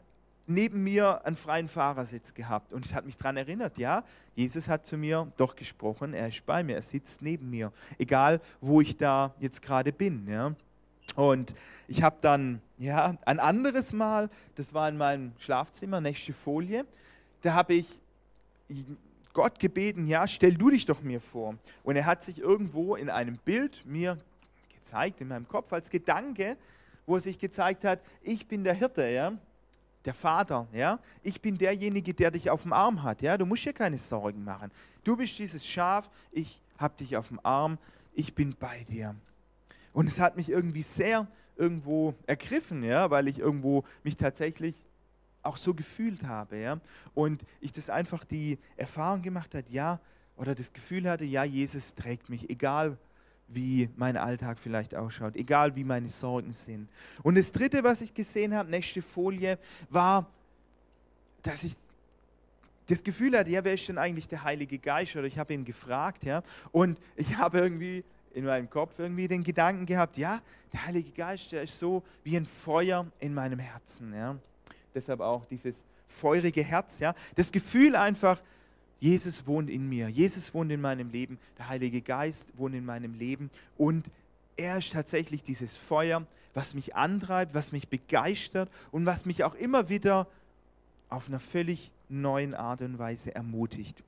neben 0.47 0.83
mir 0.83 1.25
einen 1.25 1.35
freien 1.35 1.67
Fahrersitz 1.67 2.33
gehabt 2.33 2.73
und 2.73 2.85
es 2.85 2.93
hat 2.93 3.05
mich 3.05 3.17
daran 3.17 3.37
erinnert, 3.37 3.77
ja, 3.77 4.03
Jesus 4.35 4.67
hat 4.69 4.85
zu 4.85 4.97
mir 4.97 5.29
doch 5.37 5.55
gesprochen, 5.55 6.13
er 6.13 6.29
ist 6.29 6.45
bei 6.45 6.63
mir, 6.63 6.75
er 6.75 6.81
sitzt 6.81 7.21
neben 7.21 7.49
mir, 7.49 7.71
egal 7.97 8.41
wo 8.61 8.81
ich 8.81 8.97
da 8.97 9.33
jetzt 9.39 9.61
gerade 9.61 9.91
bin, 9.91 10.27
ja. 10.27 10.55
Und 11.15 11.55
ich 11.87 12.03
habe 12.03 12.17
dann, 12.21 12.61
ja, 12.77 13.15
ein 13.25 13.39
anderes 13.39 13.93
Mal, 13.93 14.29
das 14.55 14.73
war 14.73 14.89
in 14.89 14.97
meinem 14.97 15.31
Schlafzimmer, 15.39 16.01
nächste 16.01 16.33
Folie, 16.33 16.85
da 17.41 17.53
habe 17.53 17.75
ich 17.75 17.87
Gott 19.33 19.59
gebeten, 19.59 20.07
ja, 20.07 20.27
stell 20.27 20.55
du 20.55 20.69
dich 20.69 20.85
doch 20.85 21.01
mir 21.01 21.21
vor. 21.21 21.55
Und 21.83 21.95
er 21.95 22.05
hat 22.05 22.23
sich 22.23 22.39
irgendwo 22.39 22.95
in 22.95 23.09
einem 23.09 23.37
Bild 23.37 23.85
mir 23.85 24.17
gezeigt, 24.73 25.21
in 25.21 25.27
meinem 25.27 25.47
Kopf, 25.47 25.71
als 25.71 25.89
Gedanke, 25.89 26.57
wo 27.05 27.15
er 27.15 27.21
sich 27.21 27.39
gezeigt 27.39 27.83
hat, 27.83 27.99
ich 28.21 28.47
bin 28.47 28.63
der 28.63 28.73
Hirte, 28.73 29.07
ja, 29.07 29.33
der 30.07 30.13
Vater, 30.13 30.67
ja, 30.71 30.99
ich 31.21 31.41
bin 31.41 31.57
derjenige, 31.57 32.13
der 32.13 32.31
dich 32.31 32.49
auf 32.49 32.63
dem 32.63 32.71
Arm 32.71 33.03
hat, 33.03 33.21
ja, 33.21 33.37
du 33.37 33.45
musst 33.45 33.65
dir 33.65 33.73
keine 33.73 33.97
Sorgen 33.97 34.43
machen. 34.43 34.71
Du 35.03 35.17
bist 35.17 35.37
dieses 35.37 35.67
Schaf, 35.67 36.09
ich 36.31 36.61
habe 36.77 36.95
dich 36.95 37.17
auf 37.17 37.27
dem 37.27 37.41
Arm, 37.43 37.77
ich 38.13 38.33
bin 38.33 38.55
bei 38.57 38.83
dir. 38.85 39.15
Und 39.91 40.07
es 40.07 40.19
hat 40.19 40.37
mich 40.37 40.49
irgendwie 40.49 40.81
sehr 40.81 41.27
irgendwo 41.57 42.15
ergriffen, 42.25 42.83
ja, 42.83 43.09
weil 43.11 43.27
ich 43.27 43.39
irgendwo 43.39 43.83
mich 44.03 44.15
tatsächlich 44.15 44.75
auch 45.43 45.57
so 45.57 45.73
gefühlt 45.73 46.23
habe, 46.23 46.57
ja, 46.57 46.79
und 47.13 47.43
ich 47.59 47.73
das 47.73 47.89
einfach 47.89 48.23
die 48.23 48.57
Erfahrung 48.77 49.21
gemacht 49.21 49.53
hat, 49.55 49.69
ja, 49.69 49.99
oder 50.37 50.55
das 50.55 50.71
Gefühl 50.71 51.09
hatte, 51.09 51.25
ja, 51.25 51.43
Jesus 51.43 51.95
trägt 51.95 52.29
mich, 52.29 52.49
egal 52.49 52.97
wie 53.47 53.89
mein 53.95 54.17
Alltag 54.17 54.59
vielleicht 54.59 54.93
ausschaut, 54.95 55.35
egal 55.35 55.75
wie 55.75 55.83
meine 55.83 56.09
Sorgen 56.09 56.53
sind. 56.53 56.89
Und 57.23 57.37
das 57.37 57.51
Dritte, 57.51 57.83
was 57.83 58.01
ich 58.01 58.13
gesehen 58.13 58.53
habe, 58.53 58.69
nächste 58.69 59.01
Folie, 59.01 59.57
war, 59.89 60.27
dass 61.43 61.63
ich 61.63 61.75
das 62.87 63.03
Gefühl 63.03 63.37
hatte, 63.37 63.49
ja, 63.49 63.63
wer 63.63 63.73
ist 63.73 63.87
denn 63.87 63.97
eigentlich 63.97 64.27
der 64.27 64.43
Heilige 64.43 64.79
Geist? 64.79 65.15
Oder 65.15 65.27
ich 65.27 65.37
habe 65.37 65.53
ihn 65.53 65.65
gefragt, 65.65 66.23
ja, 66.23 66.41
und 66.71 66.97
ich 67.15 67.37
habe 67.37 67.59
irgendwie 67.59 68.03
in 68.33 68.45
meinem 68.45 68.69
Kopf 68.69 68.99
irgendwie 68.99 69.27
den 69.27 69.43
Gedanken 69.43 69.85
gehabt, 69.85 70.17
ja, 70.17 70.41
der 70.71 70.85
Heilige 70.85 71.11
Geist, 71.11 71.51
der 71.51 71.63
ist 71.63 71.77
so 71.79 72.03
wie 72.23 72.37
ein 72.37 72.45
Feuer 72.45 73.05
in 73.19 73.33
meinem 73.33 73.59
Herzen, 73.59 74.13
ja. 74.13 74.37
Deshalb 74.93 75.21
auch 75.21 75.45
dieses 75.45 75.75
feurige 76.07 76.63
Herz, 76.63 76.99
ja. 76.99 77.13
Das 77.35 77.51
Gefühl 77.51 77.95
einfach, 77.95 78.41
Jesus 78.99 79.45
wohnt 79.45 79.69
in 79.69 79.87
mir, 79.87 80.09
Jesus 80.09 80.53
wohnt 80.53 80.71
in 80.71 80.81
meinem 80.81 81.09
Leben, 81.09 81.37
der 81.57 81.69
Heilige 81.69 82.01
Geist 82.01 82.47
wohnt 82.57 82.75
in 82.75 82.85
meinem 82.85 83.13
Leben 83.13 83.49
und 83.77 84.05
er 84.55 84.79
ist 84.79 84.93
tatsächlich 84.93 85.43
dieses 85.43 85.77
Feuer, 85.77 86.25
was 86.53 86.73
mich 86.73 86.95
antreibt, 86.95 87.53
was 87.53 87.71
mich 87.71 87.87
begeistert 87.87 88.69
und 88.91 89.05
was 89.05 89.25
mich 89.25 89.43
auch 89.43 89.53
immer 89.53 89.89
wieder 89.89 90.27
auf 91.09 91.27
einer 91.27 91.39
völlig 91.39 91.91
neuen 92.09 92.55
Art 92.55 92.81
und 92.81 92.97
Weise 92.97 93.35
ermutigt. 93.35 94.03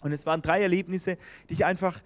Und 0.00 0.12
es 0.12 0.26
waren 0.26 0.42
drei 0.42 0.60
Erlebnisse, 0.62 1.16
die 1.48 1.54
ich 1.54 1.64
einfach 1.64 2.02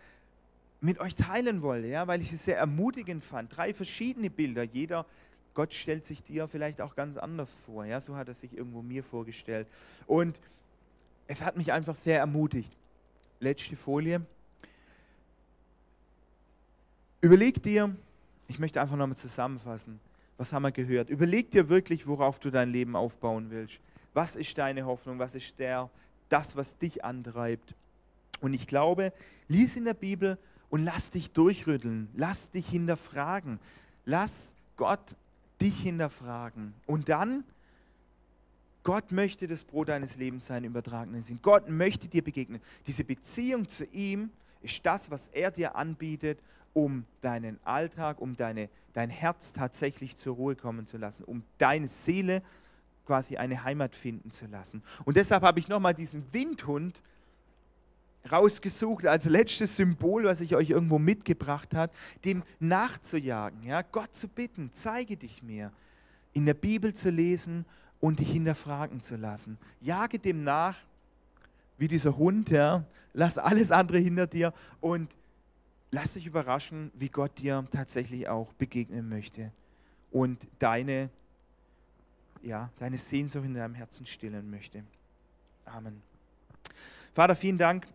mit 0.80 0.98
euch 1.00 1.14
teilen 1.14 1.62
wollte, 1.62 1.88
ja, 1.88 2.06
weil 2.06 2.20
ich 2.20 2.32
es 2.32 2.44
sehr 2.44 2.58
ermutigend 2.58 3.24
fand. 3.24 3.54
Drei 3.54 3.74
verschiedene 3.74 4.30
Bilder. 4.30 4.62
Jeder, 4.62 5.06
Gott 5.54 5.74
stellt 5.74 6.04
sich 6.04 6.22
dir 6.22 6.48
vielleicht 6.48 6.80
auch 6.80 6.94
ganz 6.94 7.16
anders 7.16 7.50
vor. 7.64 7.84
Ja, 7.84 8.00
so 8.00 8.16
hat 8.16 8.28
er 8.28 8.34
sich 8.34 8.56
irgendwo 8.56 8.82
mir 8.82 9.04
vorgestellt. 9.04 9.66
Und 10.06 10.40
es 11.30 11.42
hat 11.42 11.56
mich 11.56 11.72
einfach 11.72 11.94
sehr 11.94 12.18
ermutigt. 12.18 12.72
Letzte 13.38 13.76
Folie. 13.76 14.20
Überleg 17.20 17.62
dir, 17.62 17.94
ich 18.48 18.58
möchte 18.58 18.80
einfach 18.80 18.96
nochmal 18.96 19.16
zusammenfassen, 19.16 20.00
was 20.38 20.52
haben 20.52 20.62
wir 20.62 20.72
gehört? 20.72 21.08
Überleg 21.08 21.52
dir 21.52 21.68
wirklich, 21.68 22.08
worauf 22.08 22.40
du 22.40 22.50
dein 22.50 22.70
Leben 22.70 22.96
aufbauen 22.96 23.50
willst. 23.50 23.78
Was 24.12 24.34
ist 24.34 24.58
deine 24.58 24.84
Hoffnung? 24.86 25.20
Was 25.20 25.36
ist 25.36 25.56
der, 25.60 25.88
das, 26.28 26.56
was 26.56 26.76
dich 26.76 27.04
antreibt? 27.04 27.76
Und 28.40 28.52
ich 28.52 28.66
glaube, 28.66 29.12
lies 29.46 29.76
in 29.76 29.84
der 29.84 29.94
Bibel 29.94 30.36
und 30.68 30.82
lass 30.82 31.10
dich 31.10 31.30
durchrütteln, 31.30 32.08
lass 32.14 32.50
dich 32.50 32.68
hinterfragen, 32.68 33.60
lass 34.04 34.52
Gott 34.76 35.14
dich 35.60 35.78
hinterfragen. 35.78 36.74
Und 36.86 37.08
dann 37.08 37.44
Gott 38.82 39.12
möchte 39.12 39.46
das 39.46 39.64
Brot 39.64 39.88
deines 39.88 40.16
Lebens 40.16 40.46
sein, 40.46 40.64
übertragenen 40.64 41.22
Sinn. 41.22 41.38
Gott 41.42 41.68
möchte 41.68 42.08
dir 42.08 42.22
begegnen. 42.22 42.60
Diese 42.86 43.04
Beziehung 43.04 43.68
zu 43.68 43.84
ihm 43.86 44.30
ist 44.62 44.84
das, 44.84 45.10
was 45.10 45.28
er 45.28 45.50
dir 45.50 45.76
anbietet, 45.76 46.38
um 46.72 47.04
deinen 47.20 47.58
Alltag, 47.64 48.20
um 48.20 48.36
deine, 48.36 48.68
dein 48.92 49.10
Herz 49.10 49.52
tatsächlich 49.52 50.16
zur 50.16 50.36
Ruhe 50.36 50.56
kommen 50.56 50.86
zu 50.86 50.96
lassen, 50.96 51.24
um 51.24 51.42
deine 51.58 51.88
Seele 51.88 52.42
quasi 53.06 53.36
eine 53.36 53.64
Heimat 53.64 53.94
finden 53.94 54.30
zu 54.30 54.46
lassen. 54.46 54.82
Und 55.04 55.16
deshalb 55.16 55.42
habe 55.42 55.58
ich 55.58 55.68
nochmal 55.68 55.94
diesen 55.94 56.32
Windhund 56.32 57.02
rausgesucht 58.30 59.06
als 59.06 59.24
letztes 59.24 59.76
Symbol, 59.76 60.24
was 60.24 60.40
ich 60.40 60.54
euch 60.54 60.70
irgendwo 60.70 60.98
mitgebracht 60.98 61.74
habe, 61.74 61.92
dem 62.24 62.42
nachzujagen, 62.58 63.62
ja, 63.62 63.82
Gott 63.82 64.14
zu 64.14 64.28
bitten, 64.28 64.70
zeige 64.72 65.16
dich 65.16 65.42
mir, 65.42 65.72
in 66.32 66.46
der 66.46 66.54
Bibel 66.54 66.94
zu 66.94 67.10
lesen 67.10 67.64
und 68.00 68.18
dich 68.18 68.30
hinterfragen 68.30 69.00
zu 69.00 69.16
lassen. 69.16 69.58
Jage 69.80 70.18
dem 70.18 70.42
nach, 70.42 70.76
wie 71.78 71.88
dieser 71.88 72.16
Hund, 72.16 72.50
ja. 72.50 72.84
Lass 73.12 73.38
alles 73.38 73.70
andere 73.70 73.98
hinter 73.98 74.26
dir 74.26 74.52
und 74.80 75.10
lass 75.90 76.14
dich 76.14 76.26
überraschen, 76.26 76.90
wie 76.94 77.08
Gott 77.08 77.38
dir 77.38 77.66
tatsächlich 77.72 78.28
auch 78.28 78.52
begegnen 78.54 79.08
möchte 79.08 79.50
und 80.10 80.46
deine, 80.58 81.10
ja, 82.42 82.70
deine 82.78 82.98
Sehnsucht 82.98 83.44
in 83.44 83.54
deinem 83.54 83.74
Herzen 83.74 84.06
stillen 84.06 84.50
möchte. 84.50 84.84
Amen. 85.64 86.02
Vater, 87.12 87.34
vielen 87.34 87.58
Dank, 87.58 87.86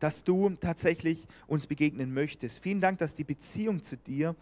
dass 0.00 0.24
du 0.24 0.50
tatsächlich 0.50 1.26
uns 1.46 1.66
begegnen 1.66 2.12
möchtest. 2.12 2.58
Vielen 2.58 2.80
Dank, 2.80 2.98
dass 2.98 3.14
die 3.14 3.24
Beziehung 3.24 3.82
zu 3.82 3.96
dir 3.96 4.34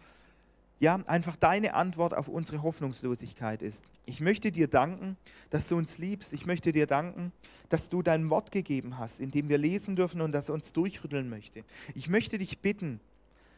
ja, 0.83 0.99
einfach 1.07 1.37
deine 1.37 1.75
Antwort 1.75 2.13
auf 2.13 2.27
unsere 2.27 2.61
Hoffnungslosigkeit 2.61 3.61
ist. 3.61 3.85
Ich 4.05 4.19
möchte 4.19 4.51
dir 4.51 4.67
danken, 4.67 5.15
dass 5.49 5.69
du 5.69 5.77
uns 5.77 5.97
liebst. 5.97 6.33
Ich 6.33 6.45
möchte 6.45 6.73
dir 6.73 6.87
danken, 6.87 7.31
dass 7.69 7.87
du 7.87 8.01
dein 8.01 8.29
Wort 8.29 8.51
gegeben 8.51 8.97
hast, 8.97 9.21
in 9.21 9.31
dem 9.31 9.47
wir 9.47 9.57
lesen 9.57 9.95
dürfen 9.95 10.19
und 10.19 10.33
das 10.33 10.49
uns 10.49 10.73
durchrütteln 10.73 11.29
möchte. 11.29 11.63
Ich 11.95 12.09
möchte 12.09 12.37
dich 12.37 12.59
bitten, 12.59 12.99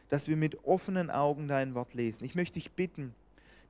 dass 0.08 0.28
wir 0.28 0.36
mit 0.36 0.64
offenen 0.64 1.10
Augen 1.10 1.48
dein 1.48 1.74
Wort 1.74 1.94
lesen. 1.94 2.24
Ich 2.24 2.36
möchte 2.36 2.60
dich 2.60 2.70
bitten, 2.70 3.12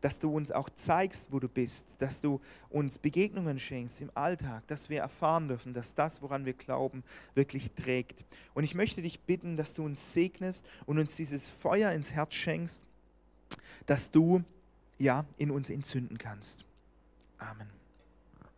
dass 0.02 0.18
du 0.18 0.30
uns 0.30 0.52
auch 0.52 0.68
zeigst, 0.68 1.32
wo 1.32 1.40
du 1.40 1.48
bist, 1.48 1.96
dass 2.00 2.20
du 2.20 2.42
uns 2.68 2.98
Begegnungen 2.98 3.58
schenkst 3.58 4.02
im 4.02 4.10
Alltag, 4.14 4.66
dass 4.66 4.90
wir 4.90 5.00
erfahren 5.00 5.48
dürfen, 5.48 5.72
dass 5.72 5.94
das, 5.94 6.20
woran 6.20 6.44
wir 6.44 6.52
glauben, 6.52 7.02
wirklich 7.34 7.72
trägt. 7.72 8.22
Und 8.52 8.64
ich 8.64 8.74
möchte 8.74 9.00
dich 9.00 9.20
bitten, 9.20 9.56
dass 9.56 9.72
du 9.72 9.82
uns 9.82 10.12
segnest 10.12 10.62
und 10.84 10.98
uns 10.98 11.16
dieses 11.16 11.50
Feuer 11.50 11.92
ins 11.92 12.12
Herz 12.12 12.34
schenkst, 12.34 12.82
dass 13.86 14.10
du 14.10 14.42
ja 14.98 15.24
in 15.36 15.50
uns 15.50 15.70
entzünden 15.70 16.18
kannst. 16.18 16.64
Amen. 17.38 17.75